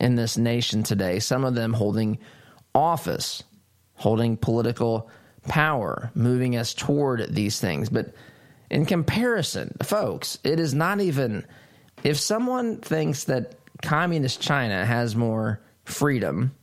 in 0.00 0.16
this 0.16 0.36
nation 0.36 0.82
today, 0.82 1.18
some 1.18 1.44
of 1.44 1.54
them 1.54 1.72
holding 1.72 2.18
office, 2.74 3.42
holding 3.94 4.36
political 4.36 5.08
power, 5.48 6.10
moving 6.14 6.56
us 6.56 6.74
toward 6.74 7.32
these 7.34 7.60
things. 7.60 7.88
But 7.88 8.14
in 8.70 8.86
comparison, 8.86 9.76
folks, 9.82 10.38
it 10.44 10.58
is 10.58 10.74
not 10.74 11.00
even 11.00 11.46
if 12.02 12.18
someone 12.18 12.78
thinks 12.78 13.24
that 13.24 13.54
communist 13.82 14.40
China 14.40 14.84
has 14.84 15.14
more 15.14 15.60
freedom, 15.84 16.54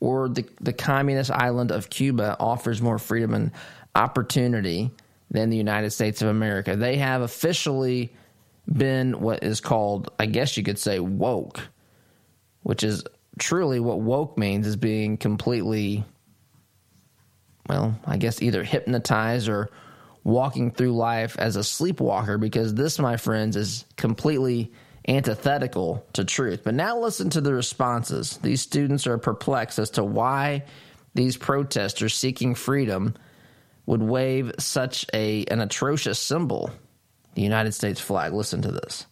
or 0.00 0.28
the, 0.28 0.44
the 0.60 0.72
communist 0.72 1.30
island 1.30 1.70
of 1.70 1.90
Cuba 1.90 2.36
offers 2.38 2.82
more 2.82 2.98
freedom 2.98 3.34
and 3.34 3.50
opportunity 3.94 4.90
than 5.30 5.50
the 5.50 5.56
United 5.56 5.90
States 5.90 6.22
of 6.22 6.28
America. 6.28 6.76
They 6.76 6.96
have 6.96 7.22
officially 7.22 8.12
been 8.70 9.20
what 9.20 9.42
is 9.42 9.60
called, 9.60 10.10
I 10.18 10.26
guess 10.26 10.56
you 10.56 10.62
could 10.62 10.78
say, 10.78 10.98
woke, 10.98 11.60
which 12.62 12.82
is 12.82 13.04
truly 13.38 13.80
what 13.80 14.00
woke 14.00 14.36
means 14.38 14.66
is 14.66 14.76
being 14.76 15.16
completely, 15.16 16.04
well, 17.68 17.98
I 18.04 18.16
guess 18.16 18.42
either 18.42 18.62
hypnotized 18.62 19.48
or 19.48 19.70
walking 20.24 20.72
through 20.72 20.92
life 20.92 21.36
as 21.38 21.56
a 21.56 21.62
sleepwalker 21.64 22.38
because 22.38 22.74
this, 22.74 22.98
my 22.98 23.16
friends, 23.16 23.56
is 23.56 23.84
completely 23.96 24.72
antithetical 25.08 26.04
to 26.14 26.24
truth. 26.24 26.62
But 26.64 26.74
now 26.74 26.98
listen 26.98 27.30
to 27.30 27.40
the 27.40 27.54
responses. 27.54 28.38
These 28.38 28.60
students 28.60 29.06
are 29.06 29.18
perplexed 29.18 29.78
as 29.78 29.90
to 29.90 30.04
why 30.04 30.64
these 31.14 31.36
protesters 31.36 32.14
seeking 32.14 32.54
freedom 32.54 33.14
would 33.86 34.02
wave 34.02 34.52
such 34.58 35.06
a 35.14 35.44
an 35.46 35.60
atrocious 35.60 36.18
symbol, 36.18 36.70
the 37.34 37.42
United 37.42 37.72
States 37.72 38.00
flag. 38.00 38.32
Listen 38.32 38.62
to 38.62 38.72
this 38.72 39.06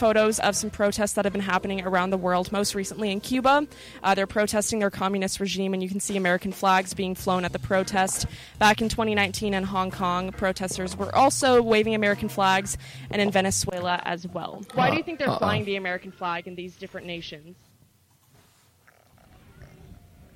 photos 0.00 0.40
of 0.40 0.56
some 0.56 0.70
protests 0.70 1.12
that 1.12 1.26
have 1.26 1.32
been 1.32 1.42
happening 1.42 1.82
around 1.82 2.08
the 2.08 2.16
world, 2.16 2.50
most 2.50 2.74
recently 2.74 3.10
in 3.10 3.20
Cuba. 3.20 3.66
Uh, 4.02 4.14
they're 4.14 4.26
protesting 4.26 4.78
their 4.78 4.90
communist 4.90 5.38
regime, 5.38 5.74
and 5.74 5.82
you 5.82 5.90
can 5.90 6.00
see 6.00 6.16
American 6.16 6.52
flags 6.52 6.94
being 6.94 7.14
flown 7.14 7.44
at 7.44 7.52
the 7.52 7.58
protest. 7.58 8.24
Back 8.58 8.80
in 8.80 8.88
2019 8.88 9.52
in 9.52 9.62
Hong 9.62 9.90
Kong, 9.90 10.32
protesters 10.32 10.96
were 10.96 11.14
also 11.14 11.60
waving 11.60 11.94
American 11.94 12.30
flags, 12.30 12.78
and 13.10 13.20
in 13.20 13.30
Venezuela 13.30 14.00
as 14.06 14.26
well. 14.26 14.62
Why 14.72 14.90
do 14.90 14.96
you 14.96 15.02
think 15.02 15.18
they're 15.18 15.28
uh 15.28 15.38
flying 15.38 15.66
the 15.66 15.76
American 15.76 16.12
flag 16.12 16.48
in 16.48 16.54
these 16.54 16.76
different 16.76 17.06
nations? 17.06 17.54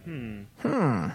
Hmm. 0.04 0.42
Hmm. 0.60 1.08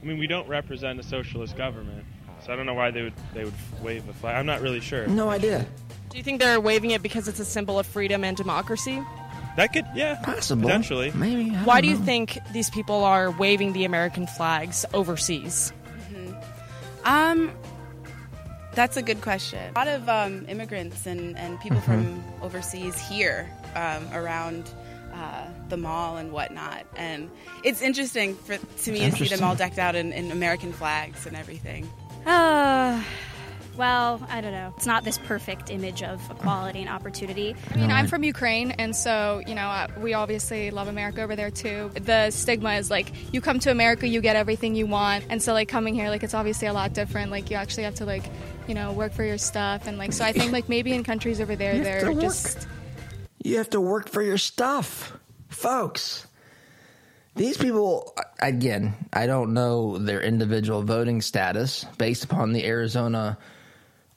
I 0.00 0.04
mean, 0.04 0.18
we 0.18 0.26
don't 0.26 0.48
represent 0.48 0.98
a 0.98 1.04
socialist 1.04 1.56
government. 1.56 2.04
So 2.44 2.52
I 2.52 2.56
don't 2.56 2.66
know 2.66 2.74
why 2.74 2.90
they 2.90 3.02
would 3.02 3.14
they 3.34 3.44
would 3.44 3.54
wave 3.82 4.08
a 4.08 4.12
flag. 4.12 4.36
I'm 4.36 4.46
not 4.46 4.60
really 4.60 4.80
sure. 4.80 5.06
No 5.06 5.30
idea. 5.30 5.66
Do 6.10 6.16
you 6.16 6.22
think 6.22 6.40
they're 6.40 6.60
waving 6.60 6.90
it 6.92 7.02
because 7.02 7.28
it's 7.28 7.40
a 7.40 7.44
symbol 7.44 7.78
of 7.78 7.86
freedom 7.86 8.24
and 8.24 8.36
democracy? 8.36 9.02
That 9.56 9.72
could, 9.72 9.86
yeah, 9.92 10.14
possible, 10.22 10.62
potentially, 10.62 11.10
maybe. 11.16 11.50
Why 11.50 11.80
do 11.80 11.88
you 11.88 11.96
think 11.96 12.38
these 12.52 12.70
people 12.70 13.02
are 13.02 13.32
waving 13.32 13.72
the 13.72 13.84
American 13.84 14.28
flags 14.28 14.86
overseas? 14.94 15.72
Mm-hmm. 16.12 16.32
Um, 17.04 17.50
that's 18.74 18.96
a 18.96 19.02
good 19.02 19.20
question. 19.20 19.72
A 19.74 19.78
lot 19.78 19.88
of 19.88 20.08
um, 20.08 20.46
immigrants 20.48 21.06
and, 21.06 21.36
and 21.36 21.60
people 21.60 21.78
mm-hmm. 21.78 22.14
from 22.14 22.24
overseas 22.40 23.00
here 23.00 23.50
um, 23.74 24.06
around 24.12 24.70
uh, 25.12 25.48
the 25.68 25.76
mall 25.76 26.18
and 26.18 26.30
whatnot. 26.30 26.86
And 26.94 27.28
it's 27.64 27.82
interesting 27.82 28.36
for 28.36 28.56
to 28.56 28.92
me 28.92 29.10
to 29.10 29.16
see 29.16 29.26
them 29.26 29.42
all 29.42 29.56
decked 29.56 29.80
out 29.80 29.96
in, 29.96 30.12
in 30.12 30.30
American 30.30 30.72
flags 30.72 31.26
and 31.26 31.36
everything. 31.36 31.90
Uh, 32.28 33.02
well, 33.76 34.20
I 34.28 34.40
don't 34.40 34.52
know. 34.52 34.74
It's 34.76 34.86
not 34.86 35.04
this 35.04 35.18
perfect 35.18 35.70
image 35.70 36.02
of 36.02 36.20
equality 36.30 36.80
and 36.80 36.88
opportunity. 36.88 37.56
I 37.72 37.76
mean, 37.76 37.90
I'm 37.90 38.06
from 38.06 38.22
Ukraine, 38.22 38.72
and 38.72 38.94
so, 38.94 39.40
you 39.46 39.54
know, 39.54 39.62
uh, 39.62 39.86
we 39.98 40.14
obviously 40.14 40.70
love 40.70 40.88
America 40.88 41.22
over 41.22 41.36
there 41.36 41.50
too. 41.50 41.90
The 41.94 42.30
stigma 42.30 42.74
is 42.74 42.90
like, 42.90 43.12
you 43.32 43.40
come 43.40 43.58
to 43.60 43.70
America, 43.70 44.06
you 44.06 44.20
get 44.20 44.36
everything 44.36 44.74
you 44.74 44.86
want. 44.86 45.24
And 45.30 45.42
so, 45.42 45.52
like, 45.52 45.68
coming 45.68 45.94
here, 45.94 46.10
like, 46.10 46.22
it's 46.22 46.34
obviously 46.34 46.68
a 46.68 46.72
lot 46.72 46.92
different. 46.92 47.30
Like, 47.30 47.50
you 47.50 47.56
actually 47.56 47.84
have 47.84 47.94
to, 47.96 48.04
like, 48.04 48.24
you 48.66 48.74
know, 48.74 48.92
work 48.92 49.12
for 49.12 49.24
your 49.24 49.38
stuff. 49.38 49.86
And, 49.86 49.96
like, 49.96 50.12
so 50.12 50.24
I 50.24 50.32
think, 50.32 50.52
like, 50.52 50.68
maybe 50.68 50.92
in 50.92 51.04
countries 51.04 51.40
over 51.40 51.56
there, 51.56 51.82
they're 51.82 52.12
just. 52.14 52.68
You 53.42 53.56
have 53.56 53.70
to 53.70 53.80
work 53.80 54.08
for 54.08 54.20
your 54.22 54.38
stuff, 54.38 55.16
folks. 55.48 56.27
These 57.34 57.56
people, 57.56 58.14
again, 58.40 58.94
I 59.12 59.26
don't 59.26 59.54
know 59.54 59.98
their 59.98 60.20
individual 60.20 60.82
voting 60.82 61.22
status 61.22 61.84
based 61.96 62.24
upon 62.24 62.52
the 62.52 62.64
Arizona 62.64 63.38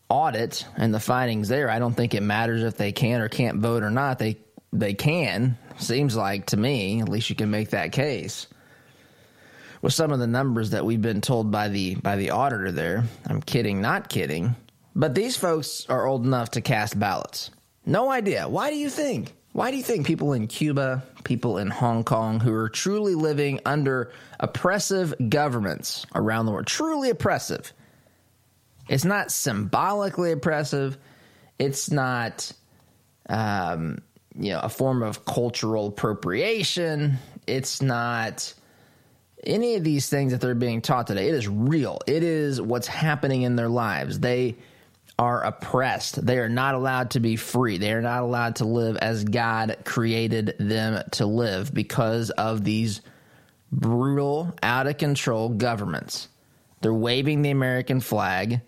audit 0.09 0.65
and 0.75 0.93
the 0.93 0.99
findings 0.99 1.47
there. 1.47 1.69
I 1.69 1.79
don't 1.79 1.93
think 1.93 2.13
it 2.13 2.23
matters 2.23 2.63
if 2.63 2.77
they 2.77 2.91
can 2.91 3.21
or 3.21 3.29
can't 3.29 3.59
vote 3.59 3.83
or 3.83 3.91
not. 3.91 4.19
They 4.19 4.37
they 4.73 4.93
can. 4.93 5.57
Seems 5.77 6.15
like 6.15 6.47
to 6.47 6.57
me, 6.57 7.01
at 7.01 7.09
least 7.09 7.29
you 7.29 7.35
can 7.35 7.51
make 7.51 7.71
that 7.71 7.91
case. 7.91 8.47
With 9.81 9.93
some 9.93 10.11
of 10.11 10.19
the 10.19 10.27
numbers 10.27 10.71
that 10.71 10.85
we've 10.85 11.01
been 11.01 11.21
told 11.21 11.51
by 11.51 11.69
the 11.69 11.95
by 11.95 12.15
the 12.15 12.31
auditor 12.31 12.71
there, 12.71 13.03
I'm 13.27 13.41
kidding, 13.41 13.81
not 13.81 14.09
kidding. 14.09 14.55
But 14.95 15.15
these 15.15 15.37
folks 15.37 15.85
are 15.89 16.05
old 16.05 16.25
enough 16.25 16.51
to 16.51 16.61
cast 16.61 16.99
ballots. 16.99 17.49
No 17.85 18.11
idea. 18.11 18.47
Why 18.47 18.69
do 18.69 18.75
you 18.75 18.89
think? 18.89 19.33
Why 19.53 19.69
do 19.69 19.77
you 19.77 19.83
think 19.83 20.07
people 20.07 20.31
in 20.33 20.47
Cuba, 20.47 21.03
people 21.23 21.57
in 21.57 21.69
Hong 21.69 22.03
Kong 22.03 22.39
who 22.39 22.53
are 22.53 22.69
truly 22.69 23.15
living 23.15 23.59
under 23.65 24.11
oppressive 24.39 25.13
governments 25.29 26.05
around 26.15 26.45
the 26.45 26.53
world, 26.53 26.67
truly 26.67 27.09
oppressive, 27.09 27.73
it's 28.87 29.03
not 29.05 29.31
symbolically 29.31 30.31
oppressive, 30.31 30.97
it's 31.59 31.91
not, 31.91 32.51
um, 33.29 33.99
you 34.37 34.51
know, 34.53 34.59
a 34.59 34.69
form 34.69 35.03
of 35.03 35.25
cultural 35.25 35.87
appropriation, 35.87 37.17
it's 37.45 37.81
not 37.81 38.53
any 39.43 39.75
of 39.75 39.83
these 39.83 40.07
things 40.09 40.31
that 40.31 40.39
they're 40.39 40.55
being 40.55 40.81
taught 40.81 41.07
today, 41.07 41.27
it 41.27 41.35
is 41.35 41.47
real. 41.47 41.99
It 42.07 42.23
is 42.23 42.61
what's 42.61 42.87
happening 42.87 43.41
in 43.41 43.55
their 43.55 43.69
lives. 43.69 44.19
They 44.19 44.55
are 45.19 45.43
oppressed. 45.43 46.25
They 46.25 46.39
are 46.39 46.49
not 46.49 46.75
allowed 46.75 47.11
to 47.11 47.19
be 47.19 47.35
free. 47.35 47.77
They 47.77 47.93
are 47.93 48.01
not 48.01 48.23
allowed 48.23 48.57
to 48.57 48.65
live 48.65 48.97
as 48.97 49.23
God 49.23 49.77
created 49.83 50.55
them 50.59 51.03
to 51.11 51.25
live 51.25 51.73
because 51.73 52.29
of 52.31 52.63
these 52.63 53.01
brutal, 53.71 54.55
out 54.61 54.87
of 54.87 54.97
control 54.97 55.49
governments. 55.49 56.27
They're 56.81 56.93
waving 56.93 57.41
the 57.41 57.51
American 57.51 58.01
flag 58.01 58.61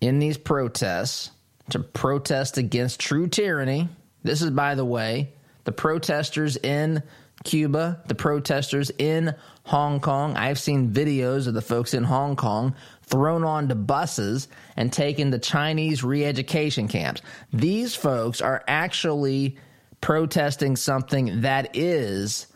in 0.00 0.18
these 0.18 0.36
protests 0.36 1.30
to 1.70 1.80
protest 1.80 2.58
against 2.58 3.00
true 3.00 3.28
tyranny. 3.28 3.88
This 4.22 4.42
is, 4.42 4.50
by 4.50 4.74
the 4.74 4.84
way, 4.84 5.32
the 5.64 5.72
protesters 5.72 6.56
in 6.56 7.02
Cuba, 7.44 8.02
the 8.06 8.14
protesters 8.14 8.90
in 8.98 9.34
Hong 9.64 10.00
Kong. 10.00 10.36
I've 10.36 10.58
seen 10.58 10.92
videos 10.92 11.46
of 11.46 11.54
the 11.54 11.62
folks 11.62 11.94
in 11.94 12.04
Hong 12.04 12.36
Kong 12.36 12.74
thrown 13.08 13.44
onto 13.44 13.74
buses 13.74 14.48
and 14.76 14.92
taken 14.92 15.30
to 15.30 15.38
Chinese 15.38 16.04
re 16.04 16.24
education 16.24 16.88
camps. 16.88 17.22
These 17.52 17.94
folks 17.94 18.40
are 18.40 18.62
actually 18.68 19.56
protesting 20.00 20.76
something 20.76 21.42
that 21.42 21.76
is 21.76 22.46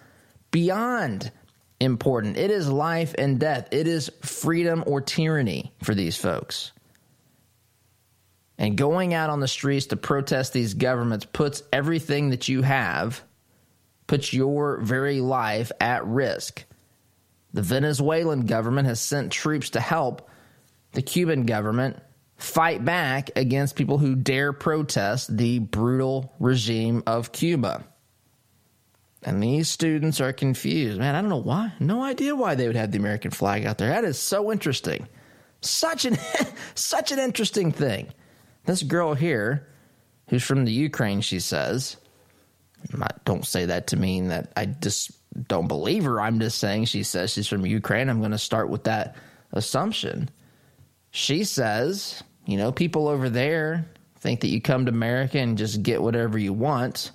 beyond 0.51 1.31
important. 1.81 2.37
It 2.37 2.51
is 2.51 2.69
life 2.69 3.15
and 3.19 3.39
death, 3.41 3.69
it 3.73 3.87
is 3.87 4.11
freedom 4.23 4.85
or 4.87 5.01
tyranny 5.01 5.73
for 5.83 5.95
these 5.95 6.17
folks. 6.17 6.73
And 8.59 8.77
going 8.77 9.13
out 9.13 9.31
on 9.31 9.41
the 9.41 9.49
streets 9.49 9.87
to 9.87 9.97
protest 9.97 10.53
these 10.53 10.75
governments 10.75 11.27
puts 11.33 11.63
everything 11.73 12.31
that 12.31 12.49
you 12.49 12.63
have, 12.63 13.23
puts 14.07 14.33
your 14.33 14.79
very 14.79 15.21
life 15.21 15.73
at 15.81 16.07
risk. 16.07 16.65
The 17.53 17.63
Venezuelan 17.63 18.47
government 18.47 18.87
has 18.87 19.01
sent 19.01 19.33
troops 19.33 19.71
to 19.71 19.81
help 19.81 20.31
the 20.93 21.03
Cuban 21.03 21.47
government 21.47 21.99
fight 22.37 22.85
back 22.85 23.31
against 23.37 23.77
people 23.77 23.99
who 23.99 24.15
dare 24.15 24.53
protest 24.53 25.37
the 25.37 25.61
brutal 25.61 26.33
regime 26.41 27.03
of 27.07 27.33
Cuba. 27.33 27.85
And 29.23 29.41
these 29.43 29.69
students 29.69 30.21
are 30.21 30.33
confused. 30.33 30.99
Man, 30.99 31.15
I 31.15 31.21
don't 31.21 31.31
know 31.31 31.37
why. 31.37 31.73
No 31.79 32.03
idea 32.03 32.35
why 32.35 32.57
they 32.57 32.67
would 32.67 32.77
have 32.77 32.91
the 32.91 32.99
American 32.99 33.31
flag 33.31 33.65
out 33.65 33.79
there. 33.79 33.89
That 33.89 34.05
is 34.05 34.19
so 34.19 34.51
interesting. 34.51 35.07
Such 35.61 36.05
an 36.05 36.19
such 36.75 37.13
an 37.13 37.21
interesting 37.21 37.71
thing. 37.71 38.09
This 38.65 38.83
girl 38.83 39.15
here, 39.15 39.69
who's 40.29 40.43
from 40.43 40.65
the 40.65 40.73
Ukraine, 40.73 41.21
she 41.21 41.39
says, 41.39 41.97
don't 43.25 43.47
say 43.47 43.67
that 43.67 43.89
to 43.89 43.97
mean 43.97 44.29
that 44.29 44.53
I 44.57 44.67
just 44.67 45.13
don't 45.47 45.69
believe 45.69 46.05
her. 46.05 46.21
I'm 46.21 46.41
just 46.41 46.59
saying 46.59 46.87
she 46.87 47.05
says 47.05 47.33
she's 47.33 47.49
from 47.49 47.65
Ukraine. 47.65 48.09
I'm 48.09 48.19
going 48.19 48.33
to 48.33 48.39
start 48.39 48.69
with 48.69 48.85
that 48.85 49.17
assumption. 49.53 50.29
She 51.13 51.45
says, 51.45 52.23
you 52.47 52.57
know, 52.57 52.73
people 52.73 53.07
over 53.07 53.29
there 53.29 53.85
think 54.17 54.41
that 54.41 54.49
you 54.49 54.63
come 54.63 54.87
to 54.87 54.91
America 54.91 55.39
and 55.39 55.59
just 55.59 55.83
get 55.83 56.03
whatever 56.03 56.39
you 56.39 56.55
want. 56.55 57.13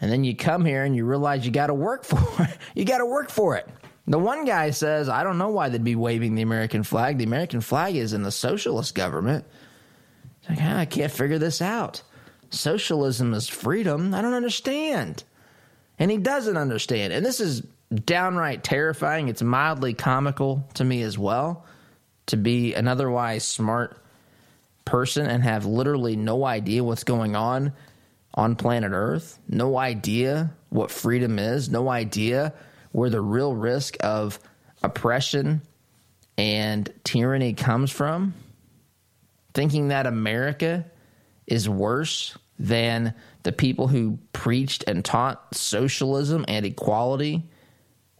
And 0.00 0.10
then 0.12 0.22
you 0.22 0.36
come 0.36 0.64
here 0.64 0.84
and 0.84 0.94
you 0.94 1.04
realize 1.04 1.44
you 1.44 1.50
got 1.50 1.66
to 1.66 1.74
work 1.74 2.04
for 2.04 2.42
it. 2.42 2.56
you 2.74 2.84
got 2.84 2.98
to 2.98 3.06
work 3.06 3.28
for 3.28 3.56
it. 3.56 3.68
The 4.06 4.18
one 4.18 4.44
guy 4.44 4.70
says, 4.70 5.08
I 5.08 5.24
don't 5.24 5.38
know 5.38 5.48
why 5.48 5.68
they'd 5.68 5.82
be 5.82 5.96
waving 5.96 6.36
the 6.36 6.42
American 6.42 6.84
flag. 6.84 7.18
The 7.18 7.24
American 7.24 7.60
flag 7.60 7.96
is 7.96 8.12
in 8.12 8.22
the 8.22 8.30
socialist 8.30 8.94
government. 8.94 9.44
It's 10.40 10.48
Like, 10.48 10.58
ah, 10.62 10.78
I 10.78 10.84
can't 10.84 11.10
figure 11.10 11.40
this 11.40 11.60
out. 11.60 12.02
Socialism 12.50 13.34
is 13.34 13.48
freedom. 13.48 14.14
I 14.14 14.22
don't 14.22 14.34
understand. 14.34 15.24
And 15.98 16.12
he 16.12 16.18
doesn't 16.18 16.56
understand. 16.56 17.12
And 17.12 17.26
this 17.26 17.40
is 17.40 17.66
downright 17.92 18.62
terrifying. 18.62 19.26
It's 19.26 19.42
mildly 19.42 19.94
comical 19.94 20.68
to 20.74 20.84
me 20.84 21.02
as 21.02 21.18
well 21.18 21.66
to 22.26 22.36
be 22.36 22.74
an 22.74 22.88
otherwise 22.88 23.44
smart 23.44 24.00
person 24.84 25.26
and 25.26 25.42
have 25.42 25.66
literally 25.66 26.16
no 26.16 26.44
idea 26.44 26.82
what's 26.84 27.04
going 27.04 27.36
on 27.36 27.72
on 28.34 28.56
planet 28.56 28.92
Earth, 28.92 29.38
no 29.48 29.78
idea 29.78 30.50
what 30.68 30.90
freedom 30.90 31.38
is, 31.38 31.68
no 31.70 31.88
idea 31.88 32.52
where 32.92 33.10
the 33.10 33.20
real 33.20 33.54
risk 33.54 33.96
of 34.00 34.38
oppression 34.82 35.62
and 36.38 36.92
tyranny 37.02 37.54
comes 37.54 37.90
from, 37.90 38.34
thinking 39.54 39.88
that 39.88 40.06
America 40.06 40.84
is 41.46 41.68
worse 41.68 42.36
than 42.58 43.14
the 43.42 43.52
people 43.52 43.88
who 43.88 44.18
preached 44.32 44.84
and 44.86 45.04
taught 45.04 45.54
socialism 45.54 46.44
and 46.48 46.66
equality, 46.66 47.44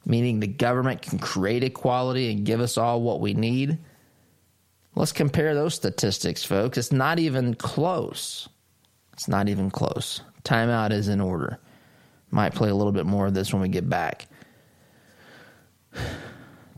meaning 0.05 0.41
the 0.41 0.47
government 0.47 1.03
can 1.03 1.19
create 1.19 1.65
equality 1.65 2.31
and 2.31 2.47
give 2.47 2.61
us 2.61 2.79
all 2.79 3.03
what 3.03 3.21
we 3.21 3.35
need. 3.35 3.79
Let's 4.97 5.13
compare 5.13 5.55
those 5.55 5.75
statistics, 5.75 6.43
folks. 6.43 6.79
It's 6.79 6.91
not 6.91 7.19
even 7.19 7.55
close. 7.55 8.49
It's 9.13 9.29
not 9.29 9.49
even 9.51 9.71
close. 9.71 10.23
Timeout 10.43 10.91
is 10.91 11.09
in 11.09 11.21
order. 11.21 11.59
Might 12.31 12.55
play 12.55 12.71
a 12.71 12.75
little 12.75 12.93
bit 12.93 13.05
more 13.05 13.27
of 13.27 13.35
this 13.35 13.53
when 13.53 13.61
we 13.61 13.69
get 13.69 13.89
back. 13.89 14.27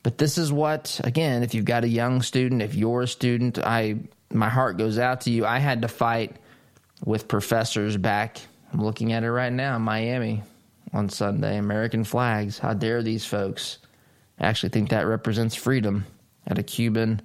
But 0.03 0.19
this 0.19 0.37
is 0.37 0.53
what, 0.53 1.01
again, 1.05 1.43
if 1.45 1.55
you've 1.55 1.65
got 1.65 1.85
a 1.85 1.89
young 1.89 2.23
student, 2.23 2.61
if 2.61 2.75
you're 2.75 3.03
a 3.03 3.09
student, 3.09 3.59
I 3.59 3.97
my 4.33 4.49
heart 4.49 4.79
goes 4.79 4.99
out 4.99 5.23
to 5.23 5.31
you. 5.31 5.47
I 5.47 5.59
had 5.59 5.83
to 5.83 5.89
fight 5.89 6.37
with 7.05 7.29
professors 7.29 7.97
back. 7.97 8.39
I'm 8.73 8.85
looking 8.85 9.13
at 9.13 9.23
it 9.23 9.31
right 9.31 9.53
now 9.53 9.77
in 9.77 9.83
Miami 9.83 10.43
on 10.93 11.09
Sunday. 11.09 11.57
American 11.57 12.05
flags. 12.05 12.59
How 12.59 12.75
dare 12.75 13.03
these 13.03 13.25
folks? 13.25 13.79
I 14.39 14.47
actually 14.47 14.71
think 14.71 14.91
that 14.91 15.07
represents 15.07 15.55
freedom 15.55 16.05
at 16.47 16.59
a 16.59 16.63
Cuban 16.63 17.23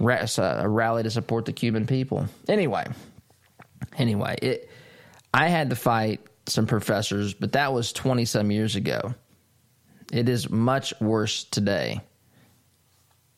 Uh, 0.00 0.60
a 0.62 0.68
rally 0.68 1.02
to 1.02 1.10
support 1.10 1.44
the 1.44 1.52
Cuban 1.52 1.86
people. 1.86 2.26
Anyway, 2.48 2.86
anyway, 3.98 4.36
it. 4.40 4.70
I 5.32 5.48
had 5.48 5.70
to 5.70 5.76
fight 5.76 6.20
some 6.46 6.66
professors, 6.66 7.34
but 7.34 7.52
that 7.52 7.72
was 7.72 7.92
twenty 7.92 8.24
some 8.24 8.50
years 8.50 8.76
ago. 8.76 9.14
It 10.12 10.28
is 10.28 10.50
much 10.50 10.92
worse 11.00 11.44
today. 11.44 12.00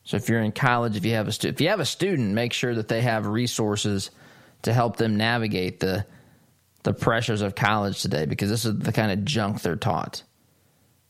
So 0.05 0.17
if 0.17 0.27
you're 0.27 0.41
in 0.41 0.51
college, 0.51 0.97
if 0.97 1.05
you 1.05 1.13
have 1.13 1.27
a 1.27 1.31
stu- 1.31 1.49
if 1.49 1.61
you 1.61 1.69
have 1.69 1.79
a 1.79 1.85
student, 1.85 2.33
make 2.33 2.53
sure 2.53 2.73
that 2.75 2.87
they 2.87 3.01
have 3.01 3.27
resources 3.27 4.11
to 4.63 4.73
help 4.73 4.97
them 4.97 5.17
navigate 5.17 5.79
the 5.79 6.05
the 6.83 6.93
pressures 6.93 7.41
of 7.41 7.55
college 7.55 8.01
today 8.01 8.25
because 8.25 8.49
this 8.49 8.65
is 8.65 8.77
the 8.77 8.91
kind 8.91 9.11
of 9.11 9.23
junk 9.23 9.61
they're 9.61 9.75
taught. 9.75 10.23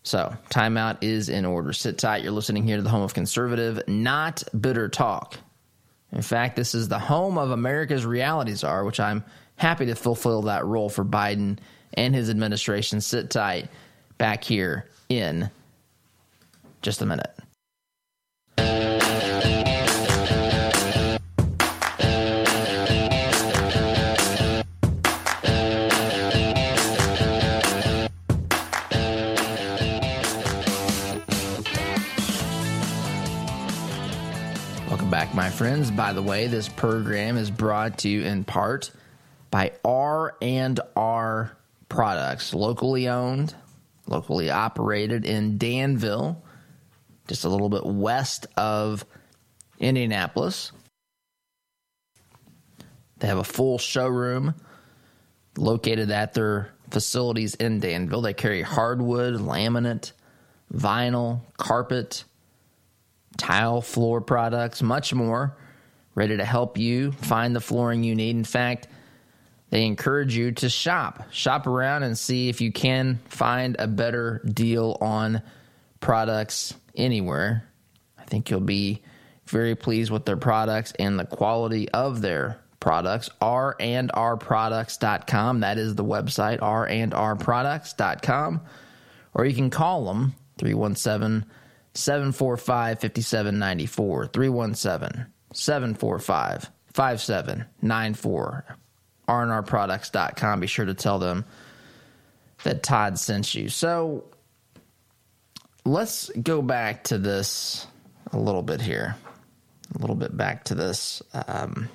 So, 0.03 0.35
timeout 0.49 0.97
is 1.01 1.29
in 1.29 1.45
order. 1.45 1.71
Sit 1.71 1.97
tight. 1.97 2.23
You're 2.23 2.33
listening 2.33 2.67
here 2.67 2.75
to 2.75 2.81
the 2.81 2.89
home 2.89 3.03
of 3.03 3.13
conservative, 3.13 3.81
not 3.87 4.43
bitter 4.59 4.89
talk. 4.89 5.37
In 6.11 6.21
fact, 6.21 6.57
this 6.57 6.75
is 6.75 6.89
the 6.89 6.99
home 6.99 7.37
of 7.37 7.51
America's 7.51 8.05
reality 8.05 8.53
czar, 8.53 8.83
which 8.83 8.99
I'm 8.99 9.23
happy 9.55 9.85
to 9.87 9.95
fulfill 9.95 10.43
that 10.43 10.65
role 10.65 10.89
for 10.89 11.05
Biden 11.05 11.57
and 11.93 12.13
his 12.13 12.29
administration. 12.29 13.01
Sit 13.01 13.29
tight 13.29 13.69
back 14.17 14.43
here 14.43 14.89
in 15.09 15.49
just 16.81 17.01
a 17.01 17.05
minute. 17.05 17.33
Friends. 35.63 35.91
By 35.91 36.11
the 36.11 36.21
way, 36.21 36.47
this 36.47 36.67
program 36.67 37.37
is 37.37 37.49
brought 37.49 37.99
to 37.99 38.09
you 38.09 38.23
in 38.23 38.43
part 38.43 38.91
by 39.49 39.71
R 39.85 40.35
and 40.41 40.77
R 40.93 41.55
Products, 41.87 42.53
locally 42.53 43.07
owned, 43.07 43.55
locally 44.05 44.49
operated 44.49 45.23
in 45.23 45.57
Danville, 45.57 46.43
just 47.29 47.45
a 47.45 47.49
little 47.49 47.69
bit 47.69 47.85
west 47.85 48.45
of 48.57 49.05
Indianapolis. 49.79 50.73
They 53.19 53.27
have 53.27 53.37
a 53.37 53.45
full 53.45 53.77
showroom 53.77 54.55
located 55.55 56.11
at 56.11 56.33
their 56.33 56.73
facilities 56.89 57.55
in 57.55 57.79
Danville. 57.79 58.23
They 58.23 58.33
carry 58.33 58.63
hardwood, 58.63 59.35
laminate, 59.35 60.11
vinyl, 60.73 61.39
carpet, 61.55 62.25
tile 63.37 63.81
floor 63.81 64.21
products, 64.21 64.81
much 64.81 65.13
more, 65.13 65.55
ready 66.15 66.37
to 66.37 66.45
help 66.45 66.77
you 66.77 67.11
find 67.11 67.55
the 67.55 67.61
flooring 67.61 68.03
you 68.03 68.15
need. 68.15 68.35
In 68.35 68.43
fact, 68.43 68.87
they 69.69 69.85
encourage 69.85 70.35
you 70.35 70.51
to 70.51 70.69
shop. 70.69 71.31
Shop 71.31 71.65
around 71.65 72.03
and 72.03 72.17
see 72.17 72.49
if 72.49 72.61
you 72.61 72.71
can 72.71 73.19
find 73.25 73.75
a 73.79 73.87
better 73.87 74.41
deal 74.45 74.97
on 75.01 75.41
products 75.99 76.75
anywhere. 76.95 77.67
I 78.19 78.23
think 78.25 78.49
you'll 78.49 78.59
be 78.59 79.01
very 79.47 79.75
pleased 79.75 80.11
with 80.11 80.25
their 80.25 80.37
products 80.37 80.93
and 80.99 81.19
the 81.19 81.25
quality 81.25 81.89
of 81.89 82.21
their 82.21 82.59
products. 82.79 83.29
R 83.41 83.75
and 83.79 84.11
R 84.13 84.37
products.com. 84.37 85.61
That 85.61 85.77
is 85.77 85.95
the 85.95 86.05
website, 86.05 86.59
R 86.61 86.87
and 86.87 87.13
R 87.13 87.35
products.com. 87.35 88.61
Or 89.33 89.45
you 89.45 89.55
can 89.55 89.69
call 89.71 90.05
them 90.05 90.35
317 90.59 91.49
745 91.95 93.01
5794. 93.01 94.27
317 94.27 95.25
745 95.53 96.71
5794. 96.93 98.77
RNRproducts.com. 99.27 100.59
Be 100.59 100.67
sure 100.67 100.85
to 100.85 100.93
tell 100.93 101.19
them 101.19 101.45
that 102.63 102.83
Todd 102.83 103.17
sent 103.19 103.53
you. 103.55 103.69
So 103.69 104.25
let's 105.85 106.29
go 106.29 106.61
back 106.61 107.05
to 107.05 107.17
this 107.17 107.87
a 108.31 108.39
little 108.39 108.63
bit 108.63 108.81
here. 108.81 109.15
A 109.95 109.97
little 109.99 110.15
bit 110.15 110.35
back 110.35 110.65
to 110.65 110.75
this 110.75 111.21
um, 111.47 111.89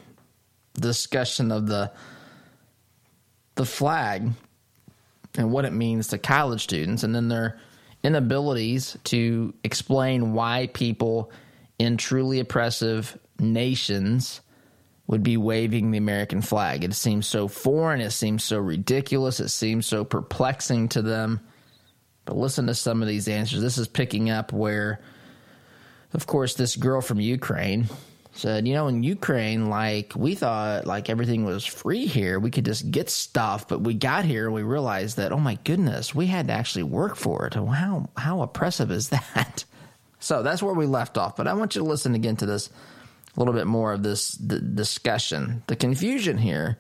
discussion 0.75 1.51
of 1.51 1.67
the 1.67 1.91
the 3.57 3.67
flag 3.67 4.31
and 5.37 5.51
what 5.51 5.65
it 5.65 5.73
means 5.73 6.09
to 6.09 6.19
college 6.19 6.63
students, 6.63 7.03
and 7.03 7.13
then 7.13 7.29
their 7.29 7.59
inabilities 8.09 8.97
to 9.05 9.53
explain 9.63 10.33
why 10.33 10.71
people 10.73 11.31
in 11.79 11.99
truly 11.99 12.41
oppressive 12.41 13.19
nations 13.39 14.41
would 15.07 15.23
be 15.23 15.37
waving 15.37 15.91
the 15.91 15.99
American 15.99 16.41
flag. 16.41 16.85
It 16.85 16.95
seems 16.95 17.27
so 17.27 17.49
foreign, 17.49 18.01
it 18.01 18.13
seems 18.13 18.45
so 18.45 18.59
ridiculous, 18.59 19.41
it 19.41 19.51
seems 19.51 19.85
so 19.85 20.05
perplexing 20.05 20.89
to 20.91 21.03
them. 21.03 21.41
But 22.25 22.39
listen 22.39 22.67
to 22.67 22.75
some 22.75 23.03
of 23.03 23.09
these 23.09 23.29
answers. 23.29 23.61
This 23.61 23.77
is 23.77 23.89
picking 23.89 24.31
up 24.31 24.55
where, 24.55 25.01
of 26.15 26.27
course, 26.27 26.55
this 26.55 26.77
girl 26.77 27.03
from 27.03 27.21
Ukraine 27.21 27.89
said, 28.39 28.69
you 28.69 28.75
know, 28.75 28.89
in 28.89 29.03
Ukraine, 29.03 29.69
like 29.69 30.13
we 30.15 30.35
thought 30.35 30.87
like 30.87 31.11
everything 31.11 31.45
was 31.45 31.65
free 31.65 32.07
here. 32.07 32.39
We 32.39 32.51
could 32.51 32.65
just 32.65 32.91
get 32.91 33.11
stuff, 33.11 33.67
but 33.67 33.81
we 33.81 33.95
got 33.95 34.25
here 34.25 34.47
and 34.47 34.55
we 34.55 34.63
realized 34.63 35.17
that, 35.17 35.33
oh 35.33 35.39
my 35.39 35.59
goodness, 35.65 36.15
we 36.15 36.27
had 36.27 36.47
to 36.49 36.53
actually 36.53 36.85
work 36.85 37.17
for 37.17 37.47
it. 37.47 37.55
How 37.55 38.09
how 38.17 38.43
oppressive 38.43 38.91
is 38.91 39.09
that? 39.11 39.65
So 40.21 40.43
that's 40.43 40.63
where 40.63 40.75
we 40.75 40.87
left 40.87 41.19
off. 41.19 41.37
But 41.37 41.49
I 41.49 41.55
want 41.55 41.75
you 41.75 41.83
to 41.83 41.89
listen 41.89 42.15
again 42.15 42.37
to 42.37 42.47
this 42.47 42.71
a 43.37 43.41
little 43.41 43.55
bit 43.55 43.67
more 43.67 43.93
of 43.93 44.03
this 44.03 44.33
discussion. 44.33 45.63
The 45.67 45.77
confusion 45.77 46.39
here 46.39 46.79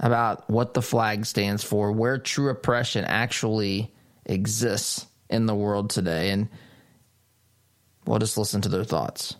about 0.00 0.48
what 0.48 0.74
the 0.74 0.82
flag 0.82 1.26
stands 1.26 1.64
for, 1.64 1.92
where 1.92 2.18
true 2.18 2.50
oppression 2.50 3.04
actually 3.04 3.92
exists 4.24 5.06
in 5.28 5.46
the 5.46 5.54
world 5.54 5.90
today, 5.90 6.30
and 6.30 6.48
we'll 8.06 8.18
just 8.18 8.38
listen 8.38 8.60
to 8.62 8.68
their 8.68 8.84
thoughts. 8.84 9.34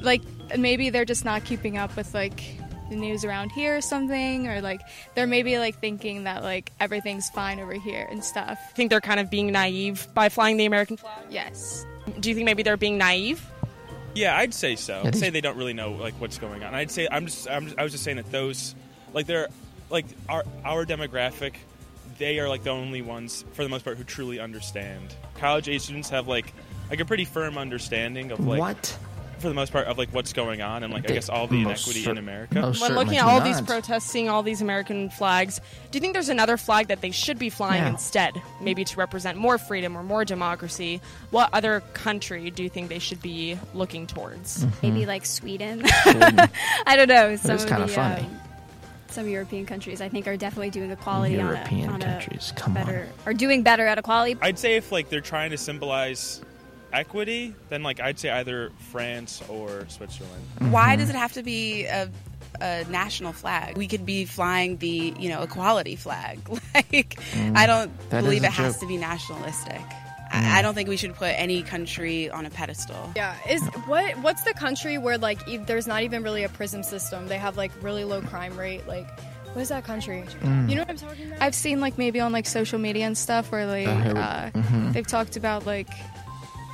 Like 0.00 0.22
maybe 0.56 0.90
they're 0.90 1.04
just 1.04 1.24
not 1.24 1.44
keeping 1.44 1.76
up 1.76 1.96
with 1.96 2.14
like 2.14 2.42
the 2.88 2.96
news 2.96 3.24
around 3.24 3.52
here 3.52 3.76
or 3.76 3.80
something, 3.80 4.48
or 4.48 4.60
like 4.60 4.80
they're 5.14 5.26
maybe 5.26 5.58
like 5.58 5.78
thinking 5.78 6.24
that 6.24 6.42
like 6.42 6.72
everything's 6.80 7.28
fine 7.30 7.60
over 7.60 7.74
here 7.74 8.06
and 8.10 8.24
stuff. 8.24 8.58
I 8.60 8.72
think 8.74 8.90
they're 8.90 9.00
kind 9.00 9.20
of 9.20 9.30
being 9.30 9.52
naive 9.52 10.08
by 10.14 10.28
flying 10.28 10.56
the 10.56 10.66
American 10.66 10.96
flag. 10.96 11.24
Yes. 11.30 11.86
Do 12.18 12.28
you 12.28 12.34
think 12.34 12.44
maybe 12.44 12.62
they're 12.62 12.76
being 12.76 12.98
naive? 12.98 13.44
Yeah, 14.14 14.36
I'd 14.36 14.52
say 14.52 14.74
so. 14.74 15.02
I'd 15.04 15.14
say 15.14 15.30
they 15.30 15.40
don't 15.40 15.56
really 15.56 15.72
know 15.72 15.92
like 15.92 16.14
what's 16.14 16.38
going 16.38 16.64
on. 16.64 16.74
I'd 16.74 16.90
say 16.90 17.06
I'm 17.10 17.26
just, 17.26 17.48
I'm 17.48 17.66
just 17.66 17.78
I 17.78 17.82
was 17.82 17.92
just 17.92 18.04
saying 18.04 18.16
that 18.16 18.30
those 18.32 18.74
like 19.12 19.26
they're 19.26 19.48
like 19.88 20.06
our 20.28 20.44
our 20.64 20.84
demographic 20.84 21.54
they 22.20 22.38
are 22.38 22.48
like 22.48 22.62
the 22.62 22.70
only 22.70 23.00
ones 23.02 23.44
for 23.54 23.64
the 23.64 23.68
most 23.68 23.82
part 23.84 23.96
who 23.96 24.04
truly 24.04 24.38
understand. 24.38 25.14
College 25.38 25.68
age 25.68 25.80
students 25.80 26.10
have 26.10 26.28
like 26.28 26.52
like 26.90 27.00
a 27.00 27.04
pretty 27.04 27.24
firm 27.24 27.56
understanding 27.56 28.30
of 28.30 28.46
like 28.46 28.60
what 28.60 28.98
for 29.40 29.48
the 29.48 29.54
most 29.54 29.72
part 29.72 29.86
of 29.86 29.98
like 29.98 30.10
what's 30.10 30.32
going 30.32 30.62
on 30.62 30.82
and 30.82 30.92
like 30.92 31.10
I 31.10 31.14
guess 31.14 31.28
all 31.28 31.46
the 31.46 31.60
inequity 31.60 32.08
in 32.08 32.18
America. 32.18 32.72
When 32.80 32.94
looking 32.94 33.16
at 33.16 33.24
all 33.24 33.38
not. 33.38 33.44
these 33.44 33.60
protests, 33.60 34.04
seeing 34.04 34.28
all 34.28 34.42
these 34.42 34.62
American 34.62 35.10
flags, 35.10 35.60
do 35.90 35.96
you 35.96 36.00
think 36.00 36.12
there's 36.12 36.28
another 36.28 36.56
flag 36.56 36.88
that 36.88 37.00
they 37.00 37.10
should 37.10 37.38
be 37.38 37.50
flying 37.50 37.82
yeah. 37.82 37.90
instead, 37.90 38.40
maybe 38.60 38.84
to 38.84 38.96
represent 38.96 39.38
more 39.38 39.58
freedom 39.58 39.96
or 39.96 40.02
more 40.02 40.24
democracy? 40.24 41.00
What 41.30 41.50
other 41.52 41.80
country 41.94 42.50
do 42.50 42.62
you 42.62 42.68
think 42.68 42.88
they 42.88 42.98
should 42.98 43.22
be 43.22 43.58
looking 43.74 44.06
towards? 44.06 44.64
Mm-hmm. 44.64 44.86
Maybe 44.86 45.06
like 45.06 45.26
Sweden. 45.26 45.82
I 45.84 46.94
don't 46.96 47.08
know. 47.08 47.36
Some 47.36 47.54
it's 47.54 47.64
kind 47.64 47.82
of 47.82 47.90
funny. 47.90 48.22
Um, 48.22 48.40
some 49.08 49.28
European 49.28 49.66
countries, 49.66 50.00
I 50.00 50.08
think, 50.08 50.28
are 50.28 50.36
definitely 50.36 50.70
doing 50.70 50.90
equality 50.90 51.34
European 51.34 51.88
on 51.88 52.02
a, 52.02 52.04
on 52.06 52.12
countries. 52.12 52.52
Come 52.56 52.74
better, 52.74 53.08
on. 53.26 53.32
are 53.32 53.34
doing 53.34 53.62
better 53.62 53.86
at 53.86 53.98
equality. 53.98 54.38
I'd 54.40 54.58
say 54.58 54.76
if 54.76 54.92
like 54.92 55.08
they're 55.08 55.20
trying 55.20 55.50
to 55.50 55.58
symbolize 55.58 56.40
equity, 56.92 57.54
then 57.68 57.82
like 57.82 58.00
I'd 58.00 58.18
say 58.18 58.30
either 58.30 58.72
France 58.90 59.42
or 59.48 59.86
Switzerland. 59.88 60.42
Mm-hmm. 60.56 60.72
Why 60.72 60.96
does 60.96 61.10
it 61.10 61.16
have 61.16 61.32
to 61.34 61.42
be 61.42 61.84
a, 61.84 62.10
a, 62.60 62.84
national 62.84 63.32
flag? 63.32 63.76
We 63.76 63.88
could 63.88 64.06
be 64.06 64.24
flying 64.24 64.78
the 64.78 65.14
you 65.18 65.28
know 65.28 65.42
equality 65.42 65.96
flag. 65.96 66.38
like 66.74 67.20
mm, 67.32 67.56
I 67.56 67.66
don't 67.66 68.10
believe 68.10 68.44
it 68.44 68.52
has 68.52 68.78
to 68.78 68.86
be 68.86 68.96
nationalistic. 68.96 69.80
Mm. 70.32 70.44
I 70.52 70.62
don't 70.62 70.74
think 70.74 70.88
we 70.88 70.96
should 70.96 71.14
put 71.14 71.34
any 71.36 71.62
country 71.62 72.30
on 72.30 72.46
a 72.46 72.50
pedestal. 72.50 73.12
Yeah, 73.16 73.34
is 73.48 73.62
what 73.86 74.16
what's 74.18 74.44
the 74.44 74.54
country 74.54 74.96
where 74.96 75.18
like 75.18 75.46
e- 75.48 75.56
there's 75.56 75.88
not 75.88 76.04
even 76.04 76.22
really 76.22 76.44
a 76.44 76.48
prison 76.48 76.84
system? 76.84 77.26
They 77.26 77.38
have 77.38 77.56
like 77.56 77.72
really 77.82 78.04
low 78.04 78.20
crime 78.22 78.56
rate. 78.56 78.86
Like, 78.86 79.08
what 79.54 79.62
is 79.62 79.70
that 79.70 79.82
country? 79.82 80.24
Mm. 80.42 80.68
You 80.70 80.76
know 80.76 80.82
what 80.82 80.90
I'm 80.90 80.96
talking 80.96 81.26
about? 81.26 81.42
I've 81.42 81.54
seen 81.54 81.80
like 81.80 81.98
maybe 81.98 82.20
on 82.20 82.30
like 82.30 82.46
social 82.46 82.78
media 82.78 83.06
and 83.06 83.18
stuff 83.18 83.50
where 83.50 83.66
like 83.66 83.88
uh, 83.88 84.18
uh, 84.18 84.50
mm-hmm. 84.50 84.92
they've 84.92 85.06
talked 85.06 85.36
about 85.36 85.66
like 85.66 85.90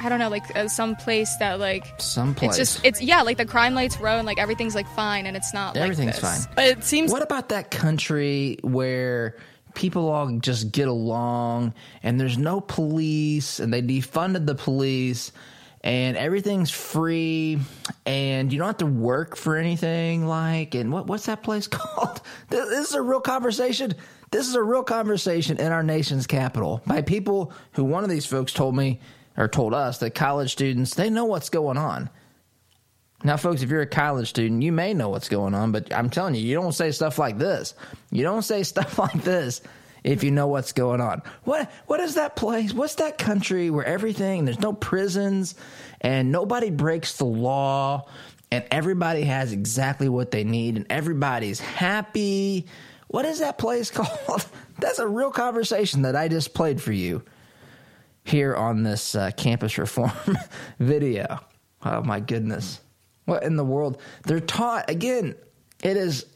I 0.00 0.08
don't 0.08 0.18
know, 0.18 0.28
like 0.28 0.54
uh, 0.56 0.68
some 0.68 0.96
place 0.96 1.34
that 1.36 1.58
like 1.58 1.84
some 1.98 2.34
place. 2.34 2.58
It's 2.58 2.74
just 2.74 2.84
it's 2.84 3.02
yeah, 3.02 3.22
like 3.22 3.36
the 3.36 3.46
crime 3.46 3.74
lights 3.74 3.98
row 3.98 4.18
and 4.18 4.26
like 4.26 4.38
everything's 4.38 4.74
like 4.74 4.88
fine, 4.88 5.26
and 5.26 5.36
it's 5.36 5.54
not. 5.54 5.76
Everything's 5.76 6.22
like 6.22 6.38
fine. 6.38 6.52
But 6.54 6.64
it 6.66 6.84
seems. 6.84 7.12
What 7.12 7.22
about 7.22 7.48
that 7.50 7.70
country 7.70 8.58
where? 8.62 9.36
People 9.74 10.08
all 10.08 10.38
just 10.38 10.72
get 10.72 10.88
along, 10.88 11.74
and 12.02 12.18
there's 12.18 12.38
no 12.38 12.62
police, 12.62 13.60
and 13.60 13.70
they 13.70 13.82
defunded 13.82 14.46
the 14.46 14.54
police, 14.54 15.32
and 15.86 16.16
everything's 16.16 16.70
free 16.70 17.60
and 18.04 18.52
you 18.52 18.58
don't 18.58 18.66
have 18.66 18.78
to 18.78 18.86
work 18.86 19.36
for 19.36 19.56
anything 19.56 20.26
like 20.26 20.74
and 20.74 20.92
what 20.92 21.06
what's 21.06 21.26
that 21.26 21.44
place 21.44 21.68
called 21.68 22.20
this, 22.48 22.68
this, 22.70 22.88
is 22.88 22.94
a 22.94 23.02
real 23.02 23.20
conversation 23.20 23.94
this 24.32 24.48
is 24.48 24.56
a 24.56 24.62
real 24.62 24.82
conversation 24.82 25.58
in 25.58 25.70
our 25.70 25.84
nation's 25.84 26.26
capital 26.26 26.82
by 26.86 27.00
people 27.02 27.52
who 27.72 27.84
one 27.84 28.02
of 28.02 28.10
these 28.10 28.26
folks 28.26 28.52
told 28.52 28.74
me 28.74 28.98
or 29.36 29.48
told 29.48 29.74
us 29.74 29.98
that 29.98 30.14
college 30.14 30.52
students 30.52 30.94
they 30.94 31.10
know 31.10 31.24
what's 31.24 31.48
going 31.48 31.76
on. 31.76 32.10
Now, 33.24 33.36
folks, 33.36 33.62
if 33.62 33.70
you're 33.70 33.82
a 33.82 33.86
college 33.86 34.28
student, 34.28 34.62
you 34.62 34.72
may 34.72 34.92
know 34.94 35.08
what's 35.08 35.28
going 35.28 35.54
on, 35.54 35.72
but 35.72 35.92
I'm 35.92 36.10
telling 36.10 36.34
you, 36.34 36.42
you 36.42 36.54
don't 36.54 36.72
say 36.72 36.90
stuff 36.90 37.18
like 37.18 37.38
this. 37.38 37.74
You 38.10 38.22
don't 38.22 38.42
say 38.42 38.62
stuff 38.62 38.98
like 38.98 39.22
this 39.22 39.62
if 40.04 40.22
you 40.22 40.30
know 40.30 40.46
what's 40.46 40.72
going 40.72 41.00
on. 41.00 41.22
What 41.44 41.70
what 41.86 42.00
is 42.00 42.14
that 42.14 42.36
place? 42.36 42.72
What's 42.72 42.96
that 42.96 43.18
country 43.18 43.70
where 43.70 43.84
everything 43.84 44.44
there's 44.44 44.60
no 44.60 44.72
prisons 44.72 45.54
and 46.00 46.30
nobody 46.30 46.70
breaks 46.70 47.16
the 47.16 47.24
law 47.24 48.06
and 48.52 48.64
everybody 48.70 49.22
has 49.24 49.52
exactly 49.52 50.08
what 50.08 50.30
they 50.30 50.44
need 50.44 50.76
and 50.76 50.86
everybody's 50.90 51.58
happy? 51.58 52.66
What 53.08 53.24
is 53.24 53.40
that 53.40 53.58
place 53.58 53.90
called? 53.92 54.46
That's 54.78 54.98
a 54.98 55.08
real 55.08 55.30
conversation 55.30 56.02
that 56.02 56.14
I 56.14 56.28
just 56.28 56.54
played 56.54 56.80
for 56.80 56.92
you 56.92 57.22
here 58.28 58.54
on 58.54 58.82
this 58.82 59.14
uh, 59.14 59.30
campus 59.36 59.78
reform 59.78 60.12
video. 60.78 61.40
Oh 61.84 62.02
my 62.02 62.20
goodness. 62.20 62.80
What 63.24 63.42
in 63.42 63.56
the 63.56 63.64
world? 63.64 64.00
They're 64.24 64.40
taught, 64.40 64.90
again, 64.90 65.34
it 65.82 65.96
is 65.96 66.26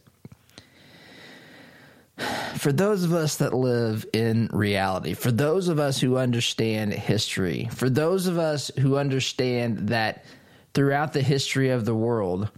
for 2.57 2.73
those 2.73 3.05
of 3.05 3.13
us 3.13 3.37
that 3.37 3.55
live 3.55 4.07
in 4.13 4.49
reality, 4.53 5.15
for 5.15 5.33
those 5.33 5.69
of 5.69 5.79
us 5.79 6.01
who 6.01 6.17
understand 6.17 6.93
history, 6.93 7.69
for 7.73 7.89
those 7.89 8.27
of 8.27 8.39
us 8.39 8.71
who 8.79 8.97
understand 8.97 9.89
that 9.89 10.25
throughout 10.75 11.13
the 11.13 11.23
history 11.23 11.71
of 11.71 11.85
the 11.85 11.95
world, 11.95 12.51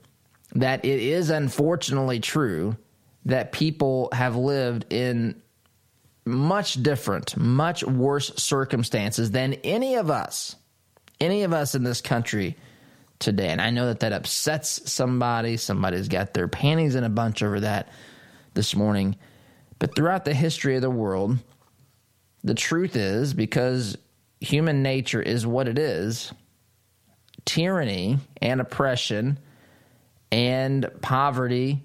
that 0.55 0.85
it 0.85 1.01
is 1.01 1.31
unfortunately 1.31 2.21
true 2.21 2.77
that 3.25 3.53
people 3.53 4.09
have 4.12 4.37
lived 4.37 4.92
in 4.92 5.40
much 6.25 6.83
different, 6.83 7.37
much 7.37 7.85
worse 7.85 8.33
circumstances 8.37 9.31
than 9.31 9.55
any 9.65 9.97
of 9.97 10.11
us, 10.11 10.57
any 11.21 11.43
of 11.43 11.53
us 11.53 11.75
in 11.75 11.83
this 11.83 12.01
country 12.01 12.57
today. 13.19 13.49
And 13.49 13.61
I 13.61 13.71
know 13.71 13.87
that 13.87 14.01
that 14.01 14.13
upsets 14.13 14.91
somebody. 14.91 15.57
Somebody's 15.57 16.09
got 16.09 16.35
their 16.35 16.49
panties 16.49 16.95
in 16.95 17.05
a 17.05 17.09
bunch 17.09 17.43
over 17.43 17.61
that 17.61 17.89
this 18.55 18.77
morning. 18.77 19.17
But 19.79 19.97
throughout 19.97 20.25
the 20.25 20.35
history 20.35 20.77
of 20.77 20.83
the 20.83 20.91
world, 20.91 21.39
the 22.45 22.55
truth 22.55 22.97
is 22.97 23.35
because 23.35 23.97
human 24.41 24.83
nature 24.83 25.23
is 25.23 25.47
what 25.47 25.69
it 25.69 25.79
is, 25.79 26.33
tyranny 27.45 28.19
and 28.41 28.61
oppression 28.61 29.39
and 30.31 30.89
poverty 31.01 31.83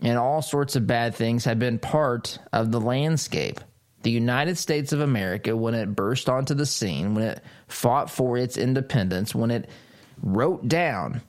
and 0.00 0.18
all 0.18 0.42
sorts 0.42 0.76
of 0.76 0.86
bad 0.86 1.14
things 1.14 1.44
have 1.44 1.58
been 1.58 1.78
part 1.78 2.38
of 2.52 2.70
the 2.70 2.80
landscape. 2.80 3.60
The 4.02 4.10
United 4.10 4.58
States 4.58 4.92
of 4.92 5.00
America, 5.00 5.56
when 5.56 5.74
it 5.74 5.96
burst 5.96 6.28
onto 6.28 6.54
the 6.54 6.66
scene, 6.66 7.14
when 7.14 7.24
it 7.24 7.42
fought 7.66 8.10
for 8.10 8.36
its 8.36 8.56
independence, 8.56 9.34
when 9.34 9.50
it 9.50 9.68
wrote 10.22 10.68
down, 10.68 11.22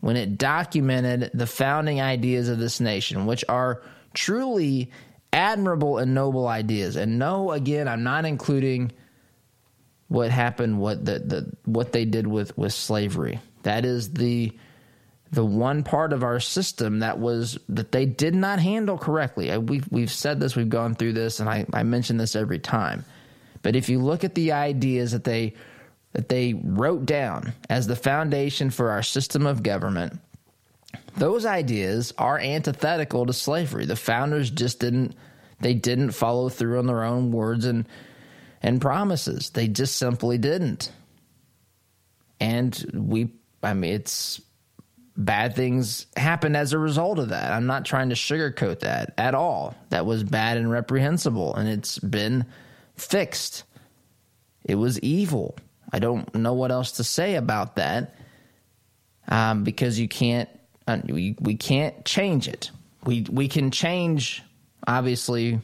when 0.00 0.16
it 0.16 0.36
documented 0.36 1.30
the 1.32 1.46
founding 1.46 2.00
ideas 2.00 2.48
of 2.48 2.58
this 2.58 2.80
nation, 2.80 3.26
which 3.26 3.44
are 3.48 3.82
truly 4.14 4.90
admirable 5.32 5.98
and 5.98 6.14
noble 6.14 6.48
ideas. 6.48 6.96
And 6.96 7.18
no, 7.18 7.52
again, 7.52 7.88
I'm 7.88 8.02
not 8.02 8.24
including 8.24 8.92
what 10.08 10.30
happened, 10.30 10.78
what 10.78 11.04
the, 11.04 11.18
the 11.20 11.52
what 11.64 11.92
they 11.92 12.04
did 12.04 12.26
with 12.26 12.56
with 12.56 12.72
slavery. 12.72 13.40
That 13.62 13.84
is 13.84 14.12
the 14.12 14.52
the 15.34 15.44
one 15.44 15.82
part 15.82 16.12
of 16.12 16.22
our 16.22 16.40
system 16.40 17.00
that 17.00 17.18
was 17.18 17.58
that 17.68 17.92
they 17.92 18.06
did 18.06 18.34
not 18.34 18.60
handle 18.60 18.96
correctly. 18.96 19.56
We've 19.58 19.86
we've 19.90 20.10
said 20.10 20.40
this, 20.40 20.56
we've 20.56 20.68
gone 20.68 20.94
through 20.94 21.14
this, 21.14 21.40
and 21.40 21.48
I, 21.48 21.66
I 21.72 21.82
mention 21.82 22.16
this 22.16 22.36
every 22.36 22.58
time. 22.58 23.04
But 23.62 23.76
if 23.76 23.88
you 23.88 23.98
look 23.98 24.24
at 24.24 24.34
the 24.34 24.52
ideas 24.52 25.12
that 25.12 25.24
they 25.24 25.54
that 26.12 26.28
they 26.28 26.54
wrote 26.54 27.06
down 27.06 27.52
as 27.68 27.86
the 27.86 27.96
foundation 27.96 28.70
for 28.70 28.90
our 28.90 29.02
system 29.02 29.46
of 29.46 29.62
government, 29.62 30.20
those 31.16 31.44
ideas 31.44 32.14
are 32.16 32.38
antithetical 32.38 33.26
to 33.26 33.32
slavery. 33.32 33.86
The 33.86 33.96
founders 33.96 34.50
just 34.50 34.80
didn't 34.80 35.16
they 35.60 35.74
didn't 35.74 36.12
follow 36.12 36.48
through 36.48 36.78
on 36.78 36.86
their 36.86 37.04
own 37.04 37.32
words 37.32 37.64
and 37.64 37.88
and 38.62 38.80
promises. 38.80 39.50
They 39.50 39.68
just 39.68 39.96
simply 39.96 40.38
didn't. 40.38 40.92
And 42.38 42.84
we 42.94 43.30
I 43.62 43.74
mean 43.74 43.94
it's 43.94 44.40
bad 45.16 45.54
things 45.54 46.06
happened 46.16 46.56
as 46.56 46.72
a 46.72 46.78
result 46.78 47.18
of 47.18 47.28
that. 47.28 47.52
I'm 47.52 47.66
not 47.66 47.84
trying 47.84 48.08
to 48.08 48.14
sugarcoat 48.14 48.80
that 48.80 49.14
at 49.16 49.34
all. 49.34 49.74
That 49.90 50.06
was 50.06 50.24
bad 50.24 50.56
and 50.56 50.70
reprehensible, 50.70 51.54
and 51.54 51.68
it's 51.68 51.98
been 51.98 52.46
fixed. 52.96 53.64
It 54.64 54.74
was 54.76 54.98
evil. 55.00 55.56
I 55.92 55.98
don't 55.98 56.34
know 56.34 56.54
what 56.54 56.72
else 56.72 56.92
to 56.92 57.04
say 57.04 57.36
about 57.36 57.76
that 57.76 58.16
um, 59.28 59.64
because 59.64 59.98
you 59.98 60.08
can't. 60.08 60.48
Uh, 60.86 60.98
we 61.08 61.36
we 61.40 61.54
can't 61.54 62.04
change 62.04 62.48
it. 62.48 62.70
We 63.04 63.26
we 63.30 63.48
can 63.48 63.70
change 63.70 64.42
obviously 64.86 65.60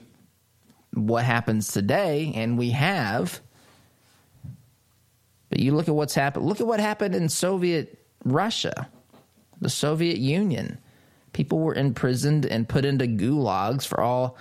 what 0.95 1.25
happens 1.25 1.73
today, 1.73 2.33
and 2.37 2.57
we 2.57 2.71
have. 2.71 3.41
But 5.49 5.59
you 5.59 5.75
look 5.75 5.89
at 5.89 5.95
what's 5.95 6.15
happened. 6.15 6.47
Look 6.47 6.61
at 6.61 6.67
what 6.67 6.79
happened 6.79 7.17
in 7.17 7.29
Soviet 7.29 7.99
Russia 8.25 8.89
the 9.61 9.71
Soviet 9.71 10.19
Union. 10.19 10.79
People 11.33 11.59
were 11.59 11.75
imprisoned 11.75 12.47
and 12.47 12.69
put 12.69 12.85
into 12.85 13.07
gulags 13.07 13.87
for 13.87 14.01
all 14.01 14.37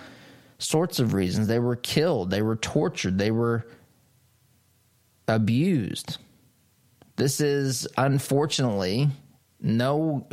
sorts 0.58 0.98
of 0.98 1.14
reasons. 1.14 1.46
They 1.46 1.58
were 1.58 1.76
killed, 1.76 2.30
they 2.30 2.42
were 2.42 2.56
tortured, 2.56 3.18
they 3.18 3.30
were 3.30 3.66
abused. 5.28 6.18
This 7.16 7.40
is 7.40 7.86
unfortunately 7.96 9.08
no 9.60 10.26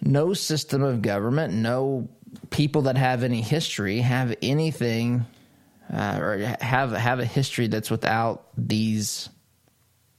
no 0.00 0.32
system 0.32 0.82
of 0.82 1.02
government, 1.02 1.54
no 1.54 2.08
people 2.50 2.82
that 2.82 2.96
have 2.96 3.22
any 3.22 3.40
history 3.40 4.00
have 4.00 4.34
anything 4.42 5.24
uh, 5.92 6.18
or 6.20 6.38
have 6.60 6.92
have 6.92 7.20
a 7.20 7.24
history 7.24 7.68
that's 7.68 7.90
without 7.90 8.48
these 8.56 9.28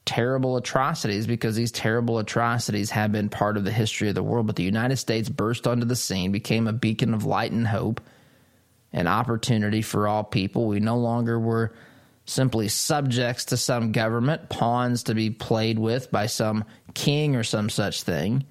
terrible 0.09 0.57
atrocities 0.57 1.27
because 1.27 1.55
these 1.55 1.71
terrible 1.71 2.17
atrocities 2.17 2.89
have 2.89 3.11
been 3.11 3.29
part 3.29 3.57
of 3.57 3.63
the 3.63 3.71
history 3.71 4.09
of 4.09 4.15
the 4.15 4.23
world. 4.23 4.47
But 4.47 4.55
the 4.55 4.63
United 4.63 4.97
States 4.97 5.29
burst 5.29 5.67
onto 5.67 5.85
the 5.85 5.95
scene, 5.95 6.31
became 6.31 6.67
a 6.67 6.73
beacon 6.73 7.13
of 7.13 7.25
light 7.25 7.51
and 7.51 7.67
hope, 7.67 8.01
and 8.91 9.07
opportunity 9.07 9.83
for 9.83 10.07
all 10.07 10.23
people. 10.23 10.65
We 10.65 10.79
no 10.79 10.97
longer 10.97 11.39
were 11.39 11.75
simply 12.25 12.69
subjects 12.69 13.45
to 13.45 13.57
some 13.57 13.91
government, 13.91 14.49
pawns 14.49 15.03
to 15.03 15.13
be 15.13 15.29
played 15.29 15.77
with 15.77 16.09
by 16.09 16.25
some 16.25 16.65
king 16.95 17.35
or 17.35 17.43
some 17.43 17.69
such 17.69 18.01
thing. 18.01 18.47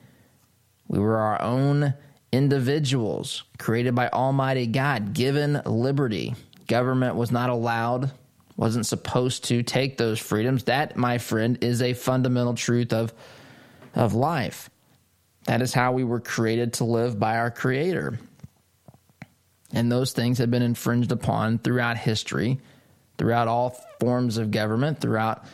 We 0.87 1.01
were 1.01 1.19
our 1.19 1.43
own 1.43 1.93
individuals 2.31 3.43
created 3.59 3.97
by 3.97 4.11
Almighty 4.11 4.69
God, 4.69 5.13
given 5.13 5.61
liberty. 5.67 6.37
Government 6.69 7.17
was 7.17 7.33
not 7.33 7.51
allowed 7.51 8.13
wasn't 8.59 8.87
supposed 8.87 9.45
to 9.45 9.63
take 9.63 9.97
those 9.97 10.19
freedoms. 10.19 10.65
That, 10.65 10.97
my 10.97 11.19
friend, 11.19 11.59
is 11.63 11.81
a 11.81 11.95
fundamental 11.95 12.55
truth 12.55 12.93
of, 12.93 13.15
of 13.95 14.15
life. 14.15 14.69
That 15.45 15.63
is 15.63 15.73
how 15.73 15.93
we 15.93 16.03
were 16.03 16.19
created 16.19 16.75
to 16.75 16.85
live 16.85 17.21
by 17.21 17.39
our 17.39 17.53
Creator. 17.53 18.19
And 19.73 19.93
those 19.93 20.13
things 20.13 20.39
have 20.39 20.51
been 20.51 20.63
infringed 20.63 21.13
upon 21.13 21.59
throughout 21.59 21.99
history, 21.99 22.59
throughout 23.17 23.47
all 23.47 23.71
forms 24.01 24.39
of 24.39 24.51
government, 24.51 25.01
throughout 25.01 25.45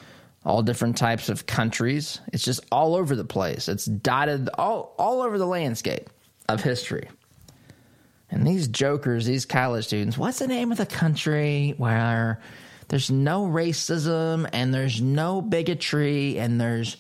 all 0.43 0.63
different 0.63 0.97
types 0.97 1.29
of 1.29 1.45
countries. 1.45 2.21
It's 2.33 2.43
just 2.43 2.65
all 2.73 2.95
over 2.95 3.15
the 3.15 3.25
place. 3.25 3.69
It's 3.69 3.85
dotted 3.85 4.49
all, 4.57 4.95
all 4.99 5.21
over 5.21 5.37
the 5.37 5.47
landscape 5.47 6.09
of 6.49 6.63
history. 6.63 7.11
And 8.31 8.47
these 8.47 8.67
jokers, 8.67 9.27
these 9.27 9.45
college 9.45 9.87
students, 9.87 10.17
what's 10.17 10.39
the 10.39 10.49
name 10.49 10.73
of 10.73 10.79
the 10.79 10.87
country 10.87 11.75
where 11.77 12.41
there's 12.95 13.11
no 13.11 13.45
racism 13.45 14.49
and 14.53 14.73
there's 14.73 15.01
no 15.01 15.43
bigotry 15.43 16.39
and 16.39 16.61
there's 16.61 16.97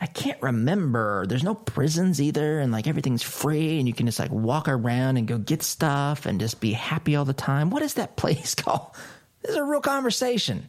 I 0.00 0.06
can't 0.06 0.40
remember. 0.40 1.26
There's 1.26 1.42
no 1.42 1.56
prisons 1.56 2.22
either, 2.22 2.60
and 2.60 2.70
like 2.70 2.86
everything's 2.86 3.24
free, 3.24 3.80
and 3.80 3.88
you 3.88 3.94
can 3.94 4.06
just 4.06 4.20
like 4.20 4.30
walk 4.30 4.68
around 4.68 5.16
and 5.16 5.26
go 5.26 5.36
get 5.36 5.64
stuff 5.64 6.26
and 6.26 6.38
just 6.38 6.60
be 6.60 6.70
happy 6.70 7.16
all 7.16 7.24
the 7.24 7.32
time. 7.32 7.70
What 7.70 7.82
is 7.82 7.94
that 7.94 8.14
place 8.16 8.54
called? 8.54 8.94
This 9.42 9.50
is 9.50 9.56
a 9.56 9.64
real 9.64 9.80
conversation. 9.80 10.68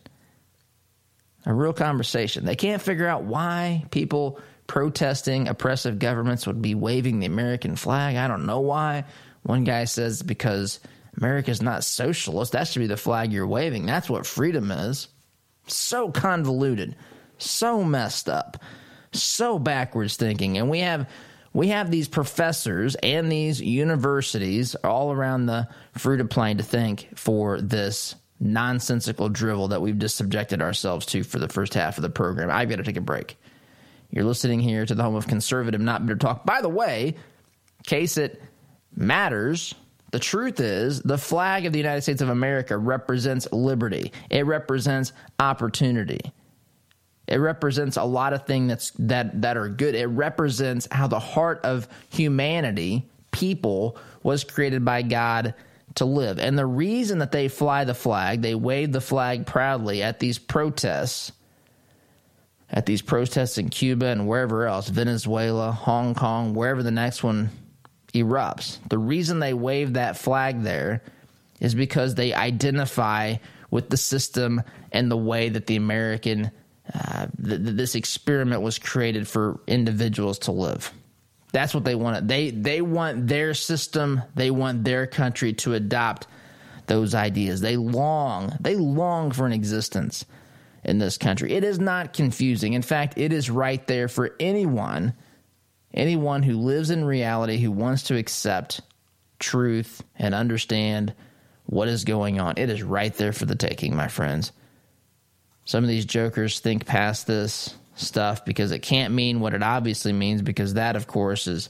A 1.46 1.54
real 1.54 1.74
conversation. 1.74 2.43
They 2.43 2.56
can't 2.56 2.82
figure 2.82 3.06
out 3.06 3.26
why 3.26 3.86
people 3.91 4.39
protesting 4.65 5.48
oppressive 5.48 6.00
governments 6.00 6.48
would 6.48 6.63
be 6.63 6.74
waving 6.74 7.20
the 7.20 7.28
American 7.28 7.76
flag. 7.76 8.15
I 8.15 8.28
don't 8.28 8.48
know 8.48 8.62
why. 8.62 9.06
One 9.43 9.65
guy 9.65 9.86
says 9.86 10.24
because 10.24 10.80
America's 11.18 11.62
not 11.62 11.84
socialist. 11.84 12.52
That 12.52 12.68
should 12.68 12.80
be 12.80 12.88
the 12.88 12.98
flag 12.98 13.34
you're 13.34 13.48
waving. 13.48 13.86
That's 13.86 14.10
what 14.10 14.26
freedom 14.26 14.72
is. 14.72 15.08
So 15.68 16.12
convoluted, 16.12 16.96
so 17.38 17.84
messed 17.84 18.30
up, 18.30 18.58
so 19.12 19.60
backwards 19.60 20.16
thinking. 20.16 20.58
And 20.58 20.70
we 20.70 20.80
have 20.80 21.10
we 21.54 21.70
have 21.70 21.90
these 21.90 22.08
professors 22.08 22.96
and 22.96 23.32
these 23.32 23.60
universities 23.60 24.76
all 24.76 25.12
around 25.12 25.48
the 25.48 25.68
fruited 25.98 26.30
plain 26.30 26.58
to 26.58 26.64
thank 26.64 27.18
for 27.18 27.60
this 27.60 28.16
nonsensical 28.40 29.30
drivel 29.30 29.70
that 29.70 29.82
we've 29.82 29.98
just 29.98 30.18
subjected 30.18 30.62
ourselves 30.62 31.08
to 31.08 31.24
for 31.24 31.40
the 31.40 31.48
first 31.48 31.74
half 31.74 31.98
of 31.98 32.04
the 32.04 32.10
program. 32.10 32.52
I've 32.52 32.70
got 32.70 32.76
to 32.76 32.84
take 32.84 32.98
a 32.98 33.02
break. 33.02 33.38
You're 34.12 34.24
listening 34.24 34.60
here 34.60 34.86
to 34.86 34.94
the 34.94 35.04
home 35.04 35.16
of 35.16 35.28
conservative, 35.28 35.82
not 35.82 36.06
bitter 36.06 36.18
talk. 36.18 36.46
By 36.46 36.62
the 36.62 36.70
way, 36.70 37.16
case 37.86 38.18
it 38.18 38.42
matters 38.96 39.74
the 40.12 40.20
truth 40.20 40.60
is, 40.60 41.02
the 41.02 41.17
flag 41.17 41.65
of 41.65 41.74
the 41.74 41.80
United 41.80 42.02
States 42.02 42.22
of 42.22 42.30
America 42.30 42.78
represents 42.78 43.48
liberty. 43.52 44.13
It 44.30 44.46
represents 44.46 45.12
opportunity. 45.39 46.32
It 47.28 47.38
represents 47.38 47.98
a 47.98 48.04
lot 48.04 48.32
of 48.32 48.46
things 48.46 48.70
that's 48.70 48.91
that 49.00 49.41
that 49.41 49.58
are 49.58 49.67
good. 49.67 49.96
It 49.96 50.06
represents 50.06 50.88
how 50.89 51.08
the 51.08 51.20
heart 51.20 51.60
of 51.65 51.89
humanity, 52.10 53.06
people, 53.32 53.98
was 54.24 54.46
created 54.46 54.86
by 54.86 55.02
God 55.02 55.54
to 55.96 56.06
live. 56.06 56.39
And 56.39 56.58
the 56.58 56.65
reason 56.65 57.20
that 57.20 57.34
they 57.34 57.50
fly 57.50 57.84
the 57.84 57.93
flag, 57.93 58.41
they 58.41 58.56
wave 58.56 58.93
the 58.93 59.02
flag 59.02 59.46
proudly 59.46 60.04
at 60.04 60.20
these 60.20 60.39
protests, 60.39 61.34
at 62.70 62.86
these 62.86 63.02
protests 63.02 63.58
in 63.58 63.67
Cuba 63.67 64.06
and 64.06 64.26
wherever 64.26 64.65
else, 64.65 64.88
Venezuela, 64.88 65.74
Hong 65.74 66.15
Kong, 66.15 66.54
wherever 66.54 66.82
the 66.82 66.91
next 66.91 67.24
one 67.24 67.50
erupts. 68.13 68.78
The 68.89 68.98
reason 68.98 69.39
they 69.39 69.54
wave 69.54 69.93
that 69.93 70.17
flag 70.17 70.63
there 70.63 71.02
is 71.60 71.76
because 71.76 72.15
they 72.15 72.34
identify 72.34 73.36
with 73.70 73.89
the 73.89 73.98
system 73.98 74.62
and 74.91 75.12
the 75.12 75.17
way 75.17 75.50
that 75.50 75.67
the 75.67 75.76
American 75.76 76.52
uh, 76.93 77.28
th- 77.43 77.60
this 77.62 77.96
experiment 77.96 78.62
was 78.62 78.80
created 78.80 79.28
for 79.28 79.60
individuals 79.67 80.39
to 80.39 80.52
live. 80.52 80.93
That's 81.52 81.74
what 81.74 81.84
they 81.84 81.96
want. 81.96 82.28
They 82.28 82.52
they 82.52 82.82
want 82.82 83.28
their 83.28 83.54
system. 83.54 84.22
They 84.36 84.52
want 84.52 84.84
their 84.84 85.08
country 85.08 85.54
to 85.54 85.74
adopt 85.74 86.28
those 86.88 87.13
ideas. 87.13 87.62
They 87.62 87.78
long 87.78 88.56
they 88.60 88.76
long 88.76 89.32
for 89.32 89.46
an 89.46 89.54
existence 89.54 90.26
in 90.84 91.00
this 91.00 91.17
country. 91.17 91.54
It 91.54 91.63
is 91.63 91.80
not 91.80 92.13
confusing. 92.13 92.74
In 92.74 92.82
fact, 92.82 93.17
it 93.17 93.34
is 93.34 93.50
right 93.50 93.86
there 93.88 94.08
for 94.08 94.36
anyone 94.39 95.13
anyone 95.93 96.43
who 96.43 96.58
lives 96.58 96.89
in 96.89 97.06
reality, 97.06 97.58
who 97.58 97.71
wants 97.71 98.04
to 98.04 98.17
accept 98.17 98.82
truth 99.39 100.04
and 100.15 100.34
understand 100.34 101.13
what 101.65 101.88
is 101.88 102.06
going 102.06 102.39
on, 102.39 102.56
it 102.58 102.69
is 102.69 102.84
right 102.84 103.13
there 103.15 103.34
for 103.34 103.45
the 103.45 103.56
taking, 103.56 103.95
my 103.95 104.08
friends. 104.08 104.52
Some 105.65 105.84
of 105.84 105.89
these 105.89 106.06
jokers 106.06 106.60
think 106.60 106.86
past 106.86 107.28
this 107.28 107.76
stuff 107.95 108.45
because 108.45 108.71
it 108.71 108.80
can't 108.80 109.13
mean 109.13 109.39
what 109.39 109.54
it 109.54 109.63
obviously 109.63 110.13
means, 110.13 110.41
because 110.41 110.76
that, 110.76 110.95
of 110.95 111.08
course, 111.08 111.47
is 111.47 111.69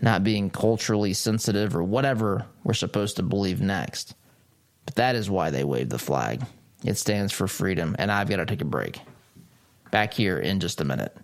not 0.00 0.24
being 0.24 0.48
culturally 0.48 1.12
sensitive 1.12 1.76
or 1.76 1.82
whatever 1.82 2.46
we're 2.64 2.72
supposed 2.72 3.16
to 3.16 3.22
believe 3.22 3.60
next. 3.60 4.14
But 4.86 4.94
that 4.94 5.16
is 5.16 5.28
why 5.28 5.50
they 5.50 5.64
wave 5.64 5.90
the 5.90 5.98
flag. 5.98 6.42
It 6.82 6.96
stands 6.96 7.32
for 7.32 7.46
freedom, 7.46 7.94
and 7.98 8.10
I've 8.10 8.30
got 8.30 8.36
to 8.36 8.46
take 8.46 8.62
a 8.62 8.64
break. 8.64 9.00
Back 9.90 10.14
here 10.14 10.38
in 10.38 10.60
just 10.60 10.80
a 10.80 10.84
minute. 10.84 11.14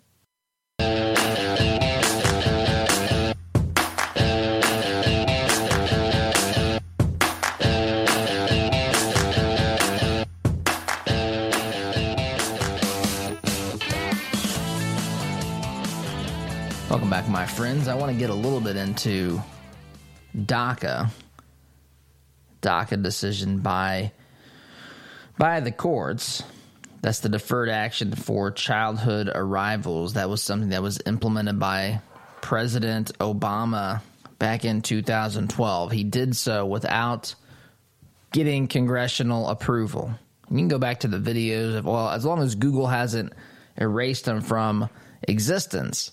I 17.76 17.94
want 17.94 18.10
to 18.10 18.18
get 18.18 18.30
a 18.30 18.34
little 18.34 18.60
bit 18.60 18.76
into 18.76 19.38
DACA. 20.34 21.10
DACA 22.62 23.02
decision 23.02 23.58
by 23.58 24.12
by 25.36 25.60
the 25.60 25.70
courts. 25.70 26.42
That's 27.02 27.20
the 27.20 27.28
deferred 27.28 27.68
action 27.68 28.16
for 28.16 28.50
childhood 28.50 29.30
arrivals. 29.32 30.14
That 30.14 30.30
was 30.30 30.42
something 30.42 30.70
that 30.70 30.82
was 30.82 31.00
implemented 31.04 31.60
by 31.60 32.00
President 32.40 33.12
Obama 33.18 34.00
back 34.38 34.64
in 34.64 34.80
2012. 34.80 35.92
He 35.92 36.02
did 36.02 36.34
so 36.34 36.64
without 36.64 37.34
getting 38.32 38.68
congressional 38.68 39.50
approval. 39.50 40.12
You 40.50 40.56
can 40.56 40.68
go 40.68 40.78
back 40.78 41.00
to 41.00 41.08
the 41.08 41.18
videos 41.18 41.76
of, 41.76 41.84
well, 41.84 42.08
as 42.08 42.24
long 42.24 42.40
as 42.40 42.54
Google 42.54 42.86
hasn't 42.86 43.34
erased 43.76 44.24
them 44.24 44.40
from 44.40 44.88
existence, 45.28 46.10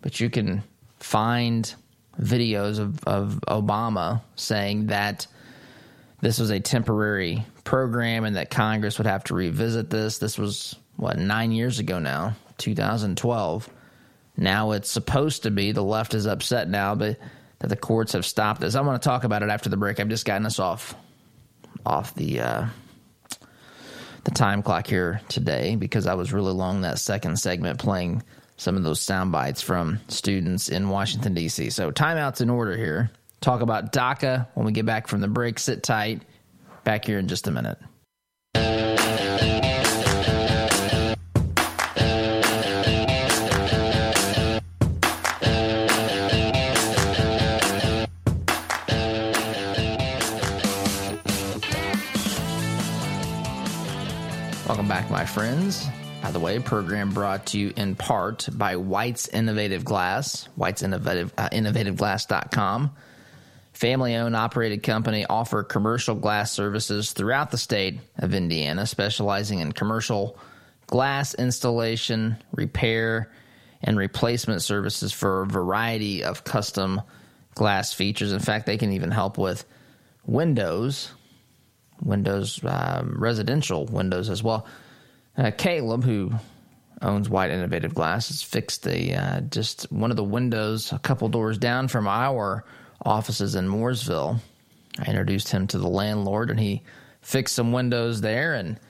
but 0.00 0.20
you 0.20 0.30
can 0.30 0.62
find 0.98 1.74
videos 2.20 2.78
of, 2.78 3.02
of 3.04 3.40
Obama 3.48 4.22
saying 4.36 4.86
that 4.86 5.26
this 6.20 6.38
was 6.38 6.50
a 6.50 6.60
temporary 6.60 7.44
program 7.64 8.24
and 8.24 8.36
that 8.36 8.50
Congress 8.50 8.98
would 8.98 9.06
have 9.06 9.24
to 9.24 9.34
revisit 9.34 9.90
this. 9.90 10.18
This 10.18 10.38
was, 10.38 10.74
what, 10.96 11.18
nine 11.18 11.52
years 11.52 11.78
ago 11.78 11.98
now, 11.98 12.34
2012. 12.58 13.68
Now 14.38 14.72
it's 14.72 14.90
supposed 14.90 15.42
to 15.42 15.50
be, 15.50 15.72
the 15.72 15.82
left 15.82 16.14
is 16.14 16.26
upset 16.26 16.68
now, 16.68 16.94
but 16.94 17.18
that 17.58 17.68
the 17.68 17.76
courts 17.76 18.12
have 18.12 18.26
stopped 18.26 18.60
this. 18.60 18.74
I 18.74 18.80
want 18.80 19.00
to 19.00 19.06
talk 19.08 19.24
about 19.24 19.42
it 19.42 19.48
after 19.48 19.68
the 19.68 19.76
break. 19.76 20.00
I've 20.00 20.08
just 20.08 20.26
gotten 20.26 20.46
us 20.46 20.58
off 20.58 20.94
off 21.84 22.14
the 22.14 22.40
uh, 22.40 22.66
the 24.24 24.30
time 24.32 24.62
clock 24.62 24.86
here 24.86 25.20
today 25.28 25.76
because 25.76 26.06
I 26.06 26.14
was 26.14 26.32
really 26.32 26.52
long 26.52 26.82
that 26.82 26.98
second 26.98 27.38
segment 27.38 27.78
playing 27.78 28.22
some 28.56 28.76
of 28.76 28.82
those 28.82 29.00
sound 29.00 29.32
bites 29.32 29.62
from 29.62 30.00
students 30.08 30.68
in 30.68 30.88
Washington 30.88 31.34
D.C. 31.34 31.70
So 31.70 31.90
timeouts 31.90 32.40
in 32.40 32.50
order 32.50 32.76
here. 32.76 33.10
Talk 33.40 33.60
about 33.60 33.92
DACA 33.92 34.48
when 34.54 34.66
we 34.66 34.72
get 34.72 34.86
back 34.86 35.08
from 35.08 35.20
the 35.20 35.28
break. 35.28 35.58
Sit 35.58 35.82
tight. 35.82 36.22
Back 36.84 37.04
here 37.04 37.18
in 37.18 37.28
just 37.28 37.46
a 37.46 37.50
minute. 37.50 37.78
Welcome 54.66 54.88
back, 54.88 55.10
my 55.10 55.24
friends. 55.24 55.86
By 56.26 56.32
the 56.32 56.40
way, 56.40 56.58
program 56.58 57.10
brought 57.10 57.46
to 57.46 57.58
you 57.58 57.72
in 57.76 57.94
part 57.94 58.48
by 58.50 58.74
White's 58.74 59.28
Innovative 59.28 59.84
Glass, 59.84 60.48
White's 60.56 60.82
Innovative, 60.82 61.32
uh, 61.38 61.50
InnovativeGlass.com. 61.50 62.90
Family 63.72 64.16
owned 64.16 64.34
operated 64.34 64.82
company 64.82 65.24
offer 65.24 65.62
commercial 65.62 66.16
glass 66.16 66.50
services 66.50 67.12
throughout 67.12 67.52
the 67.52 67.58
state 67.58 68.00
of 68.18 68.34
Indiana, 68.34 68.88
specializing 68.88 69.60
in 69.60 69.70
commercial 69.70 70.36
glass 70.88 71.32
installation, 71.34 72.42
repair, 72.50 73.30
and 73.84 73.96
replacement 73.96 74.62
services 74.62 75.12
for 75.12 75.42
a 75.42 75.46
variety 75.46 76.24
of 76.24 76.42
custom 76.42 77.02
glass 77.54 77.92
features. 77.92 78.32
In 78.32 78.40
fact, 78.40 78.66
they 78.66 78.78
can 78.78 78.92
even 78.94 79.12
help 79.12 79.38
with 79.38 79.64
windows, 80.24 81.08
windows, 82.02 82.58
um, 82.64 83.14
residential 83.16 83.86
windows 83.86 84.28
as 84.28 84.42
well. 84.42 84.66
Uh, 85.36 85.50
Caleb, 85.50 86.04
who 86.04 86.30
owns 87.02 87.28
White 87.28 87.50
Innovative 87.50 87.94
Glass, 87.94 88.28
has 88.28 88.42
fixed 88.42 88.84
the 88.84 89.14
uh, 89.14 89.40
just 89.42 89.92
one 89.92 90.10
of 90.10 90.16
the 90.16 90.24
windows 90.24 90.92
a 90.92 90.98
couple 90.98 91.28
doors 91.28 91.58
down 91.58 91.88
from 91.88 92.08
our 92.08 92.64
offices 93.04 93.54
in 93.54 93.68
Mooresville. 93.68 94.40
I 94.98 95.04
introduced 95.04 95.50
him 95.50 95.66
to 95.68 95.78
the 95.78 95.88
landlord 95.88 96.50
and 96.50 96.58
he 96.58 96.82
fixed 97.20 97.54
some 97.54 97.72
windows 97.72 98.22
there 98.22 98.54
and 98.54 98.80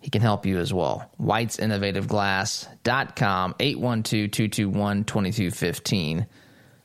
he 0.00 0.08
can 0.08 0.22
help 0.22 0.46
you 0.46 0.58
as 0.58 0.72
well. 0.72 1.10
White'sInnovativeGlass.com, 1.20 3.54
812-221-2215. 3.54 6.26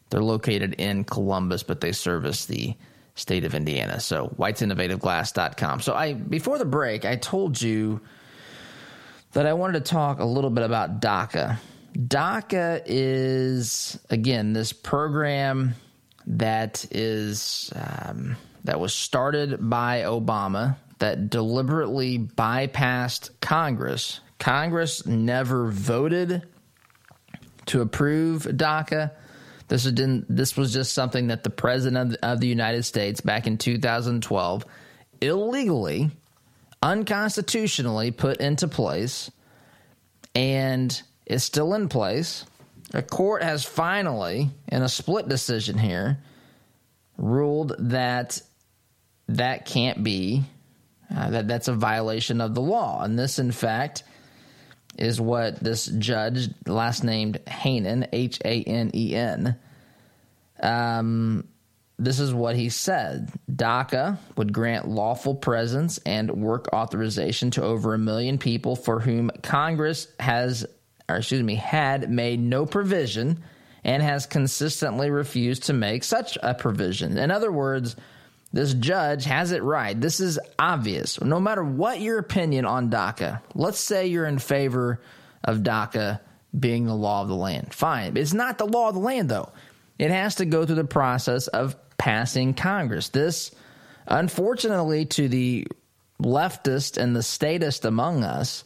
They're 0.10 0.24
located 0.24 0.74
in 0.74 1.06
Columbus, 1.06 1.64
but 1.64 1.80
they 1.80 1.94
service 1.94 2.46
the 2.46 2.76
state 3.16 3.46
of 3.46 3.56
Indiana. 3.56 4.02
So 4.02 4.36
White'sInnovativeGlass.com. 4.38 5.80
So 5.82 5.94
I 5.94 6.14
before 6.14 6.58
the 6.58 6.66
break, 6.66 7.06
I 7.06 7.16
told 7.16 7.62
you 7.62 8.02
that 9.34 9.46
I 9.46 9.54
wanted 9.54 9.86
to 9.86 9.92
talk 9.92 10.20
a 10.20 10.26
little 10.26 10.50
bit 10.50 10.64
about 10.64 11.02
DACA. 11.02 11.58
DACA 11.98 12.84
is 12.86 14.00
again 14.10 14.54
this 14.54 14.74
program 14.74 15.76
that 16.28 16.86
is 16.92 17.72
um, 17.76 18.38
that 18.64 18.80
was 18.80 18.94
started 18.94 19.58
by 19.70 20.02
Obama 20.02 20.78
that 21.00 21.30
deliberately 21.30 22.20
bypassed 22.20 23.32
Congress. 23.42 24.20
Congress 24.40 25.06
never 25.06 25.70
voted 25.70 26.44
to 27.68 27.82
approve 27.82 28.44
DACA. 28.44 29.12
This 29.68 29.86
was, 29.86 29.94
this 30.30 30.58
was 30.58 30.74
just 30.74 30.94
something 30.94 31.28
that 31.28 31.44
the 31.44 31.50
president 31.50 32.18
of 32.22 32.40
the 32.40 32.48
United 32.48 32.84
States 32.84 33.22
back 33.22 33.48
in 33.48 33.58
2012 33.58 34.66
illegally, 35.22 36.12
unconstitutionally 36.82 38.12
put 38.12 38.38
into 38.38 38.68
place 38.68 39.30
and 40.36 41.02
is 41.26 41.44
still 41.44 41.74
in 41.74 41.90
place. 41.90 42.46
A 42.94 43.02
court 43.02 43.44
has 43.44 43.64
finally, 43.64 44.50
in 44.68 44.82
a 44.82 44.90
split 44.90 45.30
decision 45.30 45.78
here, 45.78 46.18
ruled 47.18 47.76
that 47.80 48.42
that 49.30 49.66
can't 49.66 50.04
be, 50.04 50.44
uh, 51.16 51.30
that 51.30 51.48
that's 51.48 51.68
a 51.68 51.74
violation 51.74 52.42
of 52.42 52.54
the 52.54 52.62
law. 52.62 53.04
And 53.04 53.18
this, 53.18 53.40
in 53.40 53.52
fact, 53.52 54.04
is 54.98 55.22
what 55.22 55.64
this 55.64 55.86
judge, 55.86 56.50
last 56.66 57.04
named 57.04 57.40
Hanen, 57.48 58.10
H 58.12 58.40
A 58.44 58.64
N 58.64 58.92
E 58.94 59.16
N, 59.16 59.56
um, 60.62 61.48
this 62.04 62.20
is 62.20 62.34
what 62.34 62.56
he 62.56 62.70
said. 62.70 63.32
DACA 63.52 64.18
would 64.36 64.54
grant 64.54 64.88
lawful 64.88 65.36
presence 65.36 66.00
and 66.06 66.32
work 66.32 66.68
authorization 66.74 67.52
to 67.52 67.64
over 67.64 67.94
a 67.94 68.00
million 68.00 68.38
people 68.38 68.76
for 68.76 69.00
whom 69.00 69.32
Congress 69.42 70.08
has 70.20 70.66
or 71.12 71.18
excuse 71.18 71.44
me, 71.44 71.56
had 71.56 72.10
made 72.10 72.40
no 72.40 72.66
provision 72.66 73.44
and 73.84 74.02
has 74.02 74.26
consistently 74.26 75.10
refused 75.10 75.64
to 75.64 75.74
make 75.74 76.04
such 76.04 76.38
a 76.42 76.54
provision. 76.54 77.18
In 77.18 77.32
other 77.32 77.52
words, 77.52 77.96
this 78.54 78.74
judge 78.74 79.26
has 79.26 79.52
it 79.52 79.64
right. 79.64 80.00
This 80.00 80.20
is 80.20 80.40
obvious. 80.60 81.22
No 81.22 81.40
matter 81.40 81.64
what 81.64 82.02
your 82.02 82.18
opinion 82.18 82.66
on 82.66 82.90
DACA, 82.90 83.42
let's 83.56 83.80
say 83.80 84.08
you're 84.08 84.26
in 84.26 84.40
favor 84.40 85.02
of 85.44 85.60
DACA 85.60 86.20
being 86.58 86.86
the 86.86 86.96
law 86.96 87.22
of 87.22 87.28
the 87.28 87.36
land. 87.36 87.74
Fine. 87.74 88.18
It's 88.18 88.34
not 88.34 88.58
the 88.58 88.66
law 88.66 88.90
of 88.90 88.96
the 88.96 89.02
land, 89.02 89.30
though. 89.30 89.52
It 89.98 90.12
has 90.12 90.36
to 90.36 90.46
go 90.46 90.66
through 90.66 90.76
the 90.76 90.84
process 90.84 91.48
of 91.48 91.76
passing 92.02 92.56
Congress. 92.56 93.10
This, 93.10 93.52
unfortunately, 94.08 95.06
to 95.06 95.30
the 95.30 95.68
leftist 96.20 96.98
and 96.98 97.16
the 97.16 97.22
statist 97.22 97.86
among 97.86 98.24
us, 98.24 98.64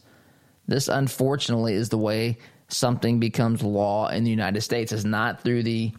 this, 0.66 0.88
unfortunately, 0.88 1.74
is 1.74 1.90
the 1.90 1.98
way 1.98 2.38
something 2.68 3.20
becomes 3.20 3.62
law 3.62 4.08
in 4.08 4.24
the 4.24 4.30
United 4.30 4.62
States. 4.62 4.90
It's 4.90 5.04
not 5.04 5.42
through 5.42 5.64
the 5.64 5.92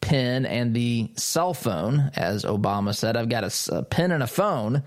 pen 0.00 0.46
and 0.46 0.74
the 0.76 1.10
cell 1.16 1.54
phone, 1.54 2.12
as 2.14 2.44
Obama 2.44 2.94
said. 2.94 3.16
I've 3.16 3.28
got 3.28 3.42
a, 3.42 3.78
a 3.78 3.82
pen 3.82 4.12
and 4.12 4.22
a 4.22 4.28
phone. 4.28 4.84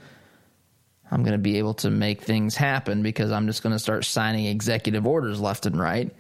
I'm 1.12 1.24
going 1.24 1.34
to 1.34 1.38
be 1.38 1.58
able 1.58 1.74
to 1.76 1.90
make 1.90 2.22
things 2.22 2.56
happen 2.56 3.04
because 3.04 3.30
I'm 3.30 3.46
just 3.46 3.62
going 3.62 3.74
to 3.74 3.80
start 3.80 4.06
signing 4.06 4.46
executive 4.46 5.06
orders 5.06 5.42
left 5.42 5.66
and 5.66 5.78
right. 5.78 6.16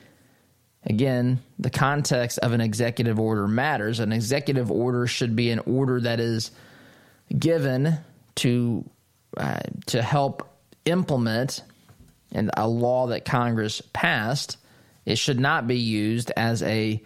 Again, 0.89 1.39
the 1.59 1.69
context 1.69 2.39
of 2.39 2.51
an 2.51 2.61
executive 2.61 3.19
order 3.19 3.47
matters. 3.47 3.99
An 3.99 4.11
executive 4.11 4.71
order 4.71 5.05
should 5.05 5.35
be 5.35 5.51
an 5.51 5.59
order 5.59 6.01
that 6.01 6.19
is 6.19 6.51
given 7.37 7.99
to 8.35 8.89
uh, 9.37 9.59
to 9.85 10.01
help 10.01 10.49
implement 10.85 11.61
and 12.31 12.51
a 12.55 12.67
law 12.67 13.07
that 13.07 13.25
Congress 13.25 13.81
passed, 13.93 14.57
it 15.05 15.17
should 15.17 15.39
not 15.39 15.67
be 15.67 15.77
used 15.77 16.31
as 16.35 16.61
a 16.63 17.01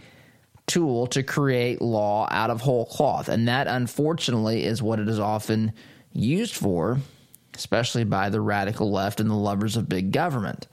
tool 0.68 1.08
to 1.08 1.24
create 1.24 1.82
law 1.82 2.28
out 2.30 2.50
of 2.50 2.62
whole 2.62 2.86
cloth. 2.86 3.30
And 3.30 3.48
that, 3.48 3.68
unfortunately, 3.68 4.64
is 4.64 4.82
what 4.82 5.00
it 5.00 5.08
is 5.08 5.20
often 5.20 5.74
used 6.12 6.56
for, 6.56 7.00
especially 7.56 8.04
by 8.04 8.30
the 8.30 8.42
radical 8.42 8.92
left 8.92 9.20
and 9.20 9.30
the 9.30 9.36
lovers 9.36 9.78
of 9.78 9.88
big 9.88 10.12
government. 10.12 10.68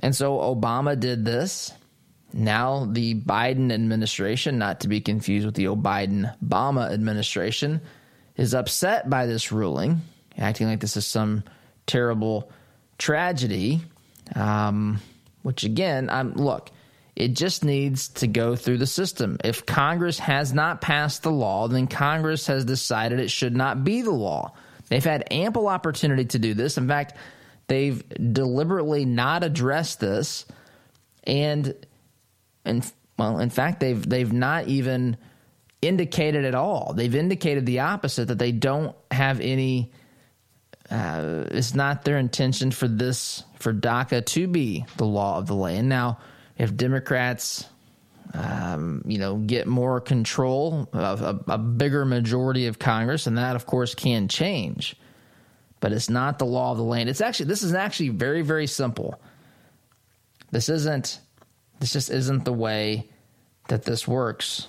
And 0.00 0.14
so 0.14 0.38
Obama 0.38 0.98
did 0.98 1.24
this. 1.24 1.72
Now, 2.36 2.84
the 2.84 3.14
Biden 3.14 3.72
administration, 3.72 4.58
not 4.58 4.80
to 4.80 4.88
be 4.88 5.00
confused 5.00 5.46
with 5.46 5.54
the 5.54 5.64
Biden 5.64 6.36
Obama 6.44 6.92
administration, 6.92 7.80
is 8.36 8.52
upset 8.52 9.08
by 9.08 9.24
this 9.24 9.50
ruling, 9.52 10.02
acting 10.36 10.66
like 10.66 10.80
this 10.80 10.98
is 10.98 11.06
some 11.06 11.44
terrible 11.86 12.52
tragedy, 12.98 13.80
um, 14.34 15.00
which 15.42 15.64
again, 15.64 16.10
I'm 16.10 16.34
look, 16.34 16.70
It 17.16 17.28
just 17.28 17.64
needs 17.64 18.08
to 18.08 18.26
go 18.26 18.56
through 18.56 18.76
the 18.76 18.86
system. 18.86 19.38
If 19.42 19.64
Congress 19.64 20.18
has 20.18 20.52
not 20.52 20.82
passed 20.82 21.22
the 21.22 21.30
law, 21.30 21.66
then 21.66 21.86
Congress 21.86 22.46
has 22.48 22.66
decided 22.66 23.18
it 23.18 23.30
should 23.30 23.56
not 23.56 23.82
be 23.82 24.02
the 24.02 24.10
law. 24.10 24.52
They've 24.90 25.02
had 25.02 25.26
ample 25.30 25.66
opportunity 25.66 26.26
to 26.26 26.38
do 26.38 26.52
this. 26.52 26.76
In 26.76 26.86
fact, 26.86 27.16
they've 27.68 28.06
deliberately 28.32 29.06
not 29.06 29.44
addressed 29.44 29.98
this, 29.98 30.44
and 31.24 31.74
and 32.66 32.92
well, 33.18 33.38
in 33.38 33.50
fact, 33.50 33.80
they've 33.80 34.06
they've 34.06 34.32
not 34.32 34.66
even 34.66 35.16
indicated 35.80 36.44
at 36.44 36.54
all. 36.54 36.92
They've 36.94 37.14
indicated 37.14 37.66
the 37.66 37.80
opposite 37.80 38.28
that 38.28 38.38
they 38.38 38.52
don't 38.52 38.94
have 39.10 39.40
any. 39.40 39.92
Uh, 40.90 41.44
it's 41.50 41.74
not 41.74 42.04
their 42.04 42.18
intention 42.18 42.70
for 42.70 42.86
this 42.86 43.42
for 43.58 43.72
DACA 43.72 44.24
to 44.24 44.46
be 44.46 44.84
the 44.96 45.06
law 45.06 45.38
of 45.38 45.46
the 45.46 45.54
land. 45.54 45.88
Now, 45.88 46.18
if 46.58 46.76
Democrats, 46.76 47.64
um, 48.34 49.02
you 49.04 49.18
know, 49.18 49.36
get 49.36 49.66
more 49.66 50.00
control 50.00 50.88
of 50.92 51.22
a, 51.22 51.40
a 51.48 51.58
bigger 51.58 52.04
majority 52.04 52.66
of 52.66 52.78
Congress, 52.78 53.26
and 53.26 53.38
that, 53.38 53.56
of 53.56 53.66
course, 53.66 53.94
can 53.94 54.28
change. 54.28 54.94
But 55.80 55.92
it's 55.92 56.08
not 56.08 56.38
the 56.38 56.46
law 56.46 56.70
of 56.70 56.78
the 56.78 56.84
land. 56.84 57.08
It's 57.08 57.20
actually 57.20 57.46
this 57.46 57.62
is 57.62 57.74
actually 57.74 58.10
very 58.10 58.42
very 58.42 58.66
simple. 58.66 59.20
This 60.50 60.68
isn't. 60.68 61.20
This 61.80 61.92
just 61.92 62.10
isn't 62.10 62.44
the 62.44 62.52
way 62.52 63.08
that 63.68 63.84
this 63.84 64.06
works. 64.06 64.68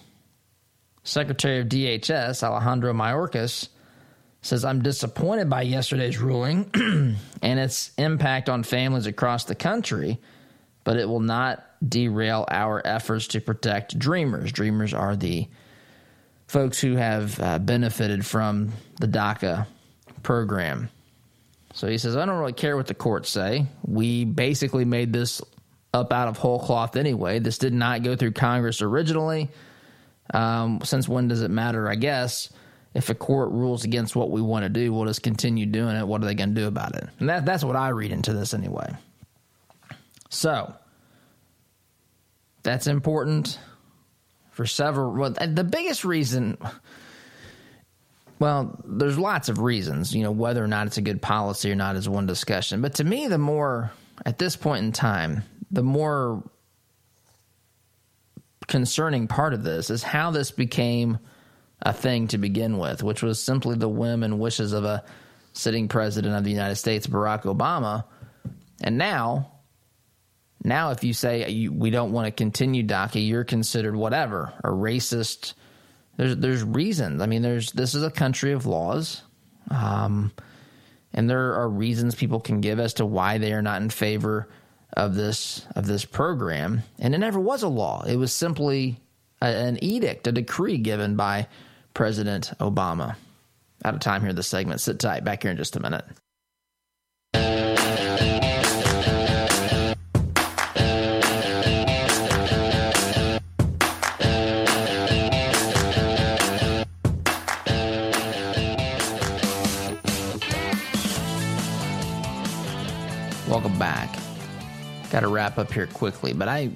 Secretary 1.04 1.60
of 1.60 1.68
DHS 1.68 2.44
Alejandro 2.44 2.94
Mayorkas 2.94 3.70
says, 4.42 4.66
I'm 4.66 4.82
disappointed 4.82 5.50
by 5.50 5.62
yesterday's 5.62 6.18
ruling 6.18 6.70
and 7.42 7.60
its 7.60 7.92
impact 7.98 8.50
on 8.50 8.64
families 8.64 9.06
across 9.06 9.46
the 9.46 9.56
country, 9.56 10.20
but 10.84 10.98
it 10.98 11.08
will 11.08 11.20
not 11.22 11.64
derail 11.88 12.46
our 12.50 12.82
efforts 12.86 13.28
to 13.28 13.42
protect 13.42 13.98
dreamers. 13.98 14.52
Dreamers 14.52 14.94
are 14.94 15.16
the 15.16 15.48
folks 16.48 16.80
who 16.80 16.96
have 16.96 17.40
uh, 17.40 17.60
benefited 17.60 18.26
from 18.26 18.72
the 19.00 19.08
DACA 19.08 19.68
program. 20.24 20.90
So 21.74 21.88
he 21.88 21.98
says, 21.98 22.16
I 22.16 22.26
don't 22.26 22.40
really 22.40 22.54
care 22.54 22.76
what 22.76 22.88
the 22.88 22.94
courts 22.94 23.30
say. 23.30 23.68
We 23.84 24.26
basically 24.26 24.86
made 24.86 25.14
this 25.14 25.42
up 25.94 26.14
out 26.14 26.28
of 26.28 26.38
whole 26.38 26.60
cloth 26.60 26.96
anyway. 26.96 27.40
This 27.40 27.58
did 27.58 27.74
not 27.74 28.04
go 28.04 28.16
through 28.16 28.34
Congress 28.34 28.82
originally. 28.82 29.50
Um, 30.34 30.82
since 30.84 31.08
when 31.08 31.28
does 31.28 31.42
it 31.42 31.52
matter? 31.52 31.90
I 31.90 31.96
guess 31.96 32.52
if 32.94 33.10
a 33.10 33.16
court 33.16 33.52
rules 33.52 33.84
against 33.86 34.16
what 34.16 34.32
we 34.32 34.42
want 34.42 34.64
to 34.64 34.70
do, 34.70 34.94
we'll 34.94 35.06
just 35.06 35.24
continue 35.24 35.66
doing 35.66 35.96
it. 35.96 36.08
What 36.08 36.22
are 36.22 36.26
they 36.26 36.36
going 36.36 36.54
to 36.54 36.62
do 36.62 36.68
about 36.68 36.96
it? 36.96 37.08
And 37.20 37.30
that, 37.30 37.46
that's 37.46 37.64
what 37.64 37.76
I 37.76 37.90
read 37.90 38.12
into 38.12 38.34
this 38.34 38.54
anyway. 38.54 38.94
So 40.30 40.74
that's 42.64 42.88
important 42.88 43.58
for 44.52 44.66
several. 44.66 45.14
Well, 45.14 45.30
the 45.30 45.64
biggest 45.64 46.04
reason. 46.04 46.58
Well, 48.40 48.80
there's 48.86 49.18
lots 49.18 49.50
of 49.50 49.60
reasons, 49.60 50.14
you 50.14 50.22
know, 50.24 50.32
whether 50.32 50.64
or 50.64 50.68
not 50.68 50.86
it's 50.86 50.98
a 50.98 51.02
good 51.02 51.22
policy 51.22 51.72
or 51.72 51.76
not 51.76 51.96
is 51.96 52.08
one 52.08 52.28
discussion. 52.28 52.82
But 52.82 52.96
to 52.96 53.04
me, 53.04 53.28
the 53.28 53.40
more, 53.40 53.92
at 54.26 54.38
this 54.38 54.56
point 54.56 54.84
in 54.84 54.92
time, 54.92 55.44
the 55.72 55.84
more 55.84 56.44
concerning 58.68 59.28
part 59.28 59.54
of 59.54 59.64
this 59.64 59.90
is 59.90 60.04
how 60.04 60.32
this 60.32 60.52
became 60.52 61.20
a 61.82 61.94
thing 61.94 62.28
to 62.28 62.38
begin 62.38 62.78
with, 62.78 63.04
which 63.04 63.24
was 63.24 63.42
simply 63.42 63.76
the 63.76 63.90
whim 63.90 64.24
and 64.24 64.40
wishes 64.40 64.74
of 64.74 64.84
a 64.84 65.04
sitting 65.54 65.88
president 65.88 66.36
of 66.36 66.44
the 66.44 66.52
United 66.52 66.76
States, 66.76 67.08
Barack 67.08 67.44
Obama. 67.44 68.06
And 68.82 68.98
now, 68.98 69.52
now 70.64 70.92
if 70.92 71.04
you 71.04 71.14
say 71.14 71.68
we 71.68 71.90
don't 71.90 72.12
want 72.12 72.26
to 72.26 72.32
continue 72.32 72.84
DACA, 72.84 73.26
you're 73.26 73.44
considered 73.44 73.96
whatever, 73.96 74.54
a 74.64 74.70
racist. 74.70 75.54
There's 76.18 76.36
there's 76.36 76.64
reasons. 76.64 77.22
I 77.22 77.28
mean, 77.28 77.42
there's 77.42 77.72
this 77.72 77.96
is 77.96 78.04
a 78.04 78.12
country 78.12 78.52
of 78.52 78.66
laws, 78.66 79.22
um, 79.70 80.32
and 81.14 81.30
there 81.30 81.54
are 81.56 81.70
reasons 81.70 82.16
people 82.16 82.40
can 82.40 82.62
give 82.62 82.80
as 82.80 82.94
to 82.96 83.06
why 83.06 83.38
they 83.38 83.54
are 83.54 83.62
not 83.62 83.82
in 83.82 83.90
favor 83.90 84.48
of 84.94 85.16
this 85.16 85.66
of 85.76 85.86
this 85.86 86.06
program, 86.06 86.84
and 87.00 87.14
it 87.14 87.20
never 87.20 87.40
was 87.40 87.64
a 87.64 87.68
law. 87.68 88.04
It 88.04 88.16
was 88.16 88.34
simply 88.34 89.00
a, 89.42 89.48
an 89.48 89.84
edict, 89.84 90.28
a 90.28 90.32
decree 90.32 90.78
given 90.78 91.16
by 91.16 91.48
President 91.94 92.52
Obama. 92.60 93.16
Out 93.86 93.94
of 93.94 94.00
time 94.00 94.22
here, 94.22 94.34
this 94.34 94.48
segment. 94.48 94.82
Sit 94.82 95.00
tight. 95.00 95.24
Back 95.24 95.44
here 95.44 95.52
in 95.52 95.58
just 95.58 95.76
a 95.76 95.80
minute. 95.80 96.06
Back. 113.78 114.18
Got 115.12 115.22
to 115.22 115.28
wrap 115.28 115.58
up 115.58 115.72
here 115.72 115.88
quickly, 115.88 116.34
but 116.34 116.48
I 116.48 116.72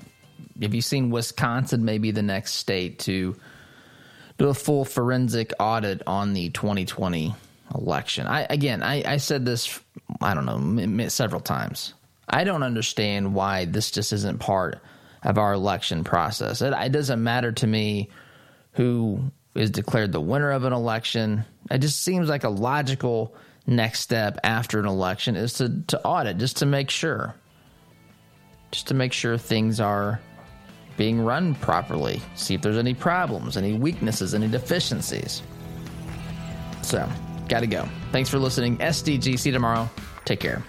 have 0.62 0.74
you 0.74 0.82
seen 0.82 1.10
Wisconsin 1.10 1.84
maybe 1.84 2.12
the 2.12 2.22
next 2.22 2.54
state 2.54 3.00
to 3.00 3.36
do 4.38 4.50
a 4.50 4.54
full 4.54 4.86
forensic 4.86 5.54
audit 5.60 6.02
on 6.08 6.34
the 6.34 6.50
2020 6.50 7.36
election. 7.76 8.28
I 8.28 8.48
again, 8.50 8.84
I, 8.84 9.04
I 9.14 9.18
said 9.18 9.46
this, 9.46 9.80
I 10.22 10.34
don't 10.34 10.46
know, 10.46 11.08
several 11.10 11.42
times. 11.42 11.94
I 12.28 12.44
don't 12.44 12.64
understand 12.64 13.34
why 13.34 13.66
this 13.66 13.92
just 13.92 14.14
isn't 14.14 14.40
part 14.40 14.80
of 15.24 15.38
our 15.38 15.54
election 15.54 16.04
process. 16.04 16.62
It, 16.62 16.74
it 16.74 16.92
doesn't 16.92 17.22
matter 17.22 17.52
to 17.52 17.68
me 17.68 18.10
who 18.74 19.32
is 19.54 19.70
declared 19.70 20.12
the 20.12 20.22
winner 20.22 20.52
of 20.52 20.64
an 20.64 20.74
election. 20.74 21.46
It 21.70 21.80
just 21.80 22.02
seems 22.04 22.30
like 22.30 22.44
a 22.44 22.50
logical 22.50 23.36
next 23.68 24.00
step 24.00 24.40
after 24.44 24.80
an 24.80 24.86
election 24.86 25.36
is 25.36 25.54
to, 25.54 25.82
to 25.88 26.02
audit 26.04 26.38
just 26.38 26.58
to 26.58 26.66
make 26.66 26.90
sure 26.90 27.36
just 28.72 28.88
to 28.88 28.94
make 28.94 29.14
sure 29.14 29.38
things 29.38 29.80
are 29.80 30.20
being 30.98 31.22
run 31.22 31.56
properly, 31.56 32.22
see 32.36 32.54
if 32.54 32.62
there's 32.62 32.78
any 32.78 32.94
problems, 32.94 33.58
any 33.58 33.74
weaknesses, 33.74 34.34
any 34.34 34.48
deficiencies. 34.48 35.42
So, 36.82 37.08
gotta 37.48 37.68
go. 37.68 37.88
Thanks 38.12 38.30
for 38.30 38.40
listening. 38.40 38.78
SDG. 38.78 39.38
See 39.38 39.50
you 39.50 39.54
tomorrow. 39.54 39.90
Take 40.26 40.40
care. 40.40 40.64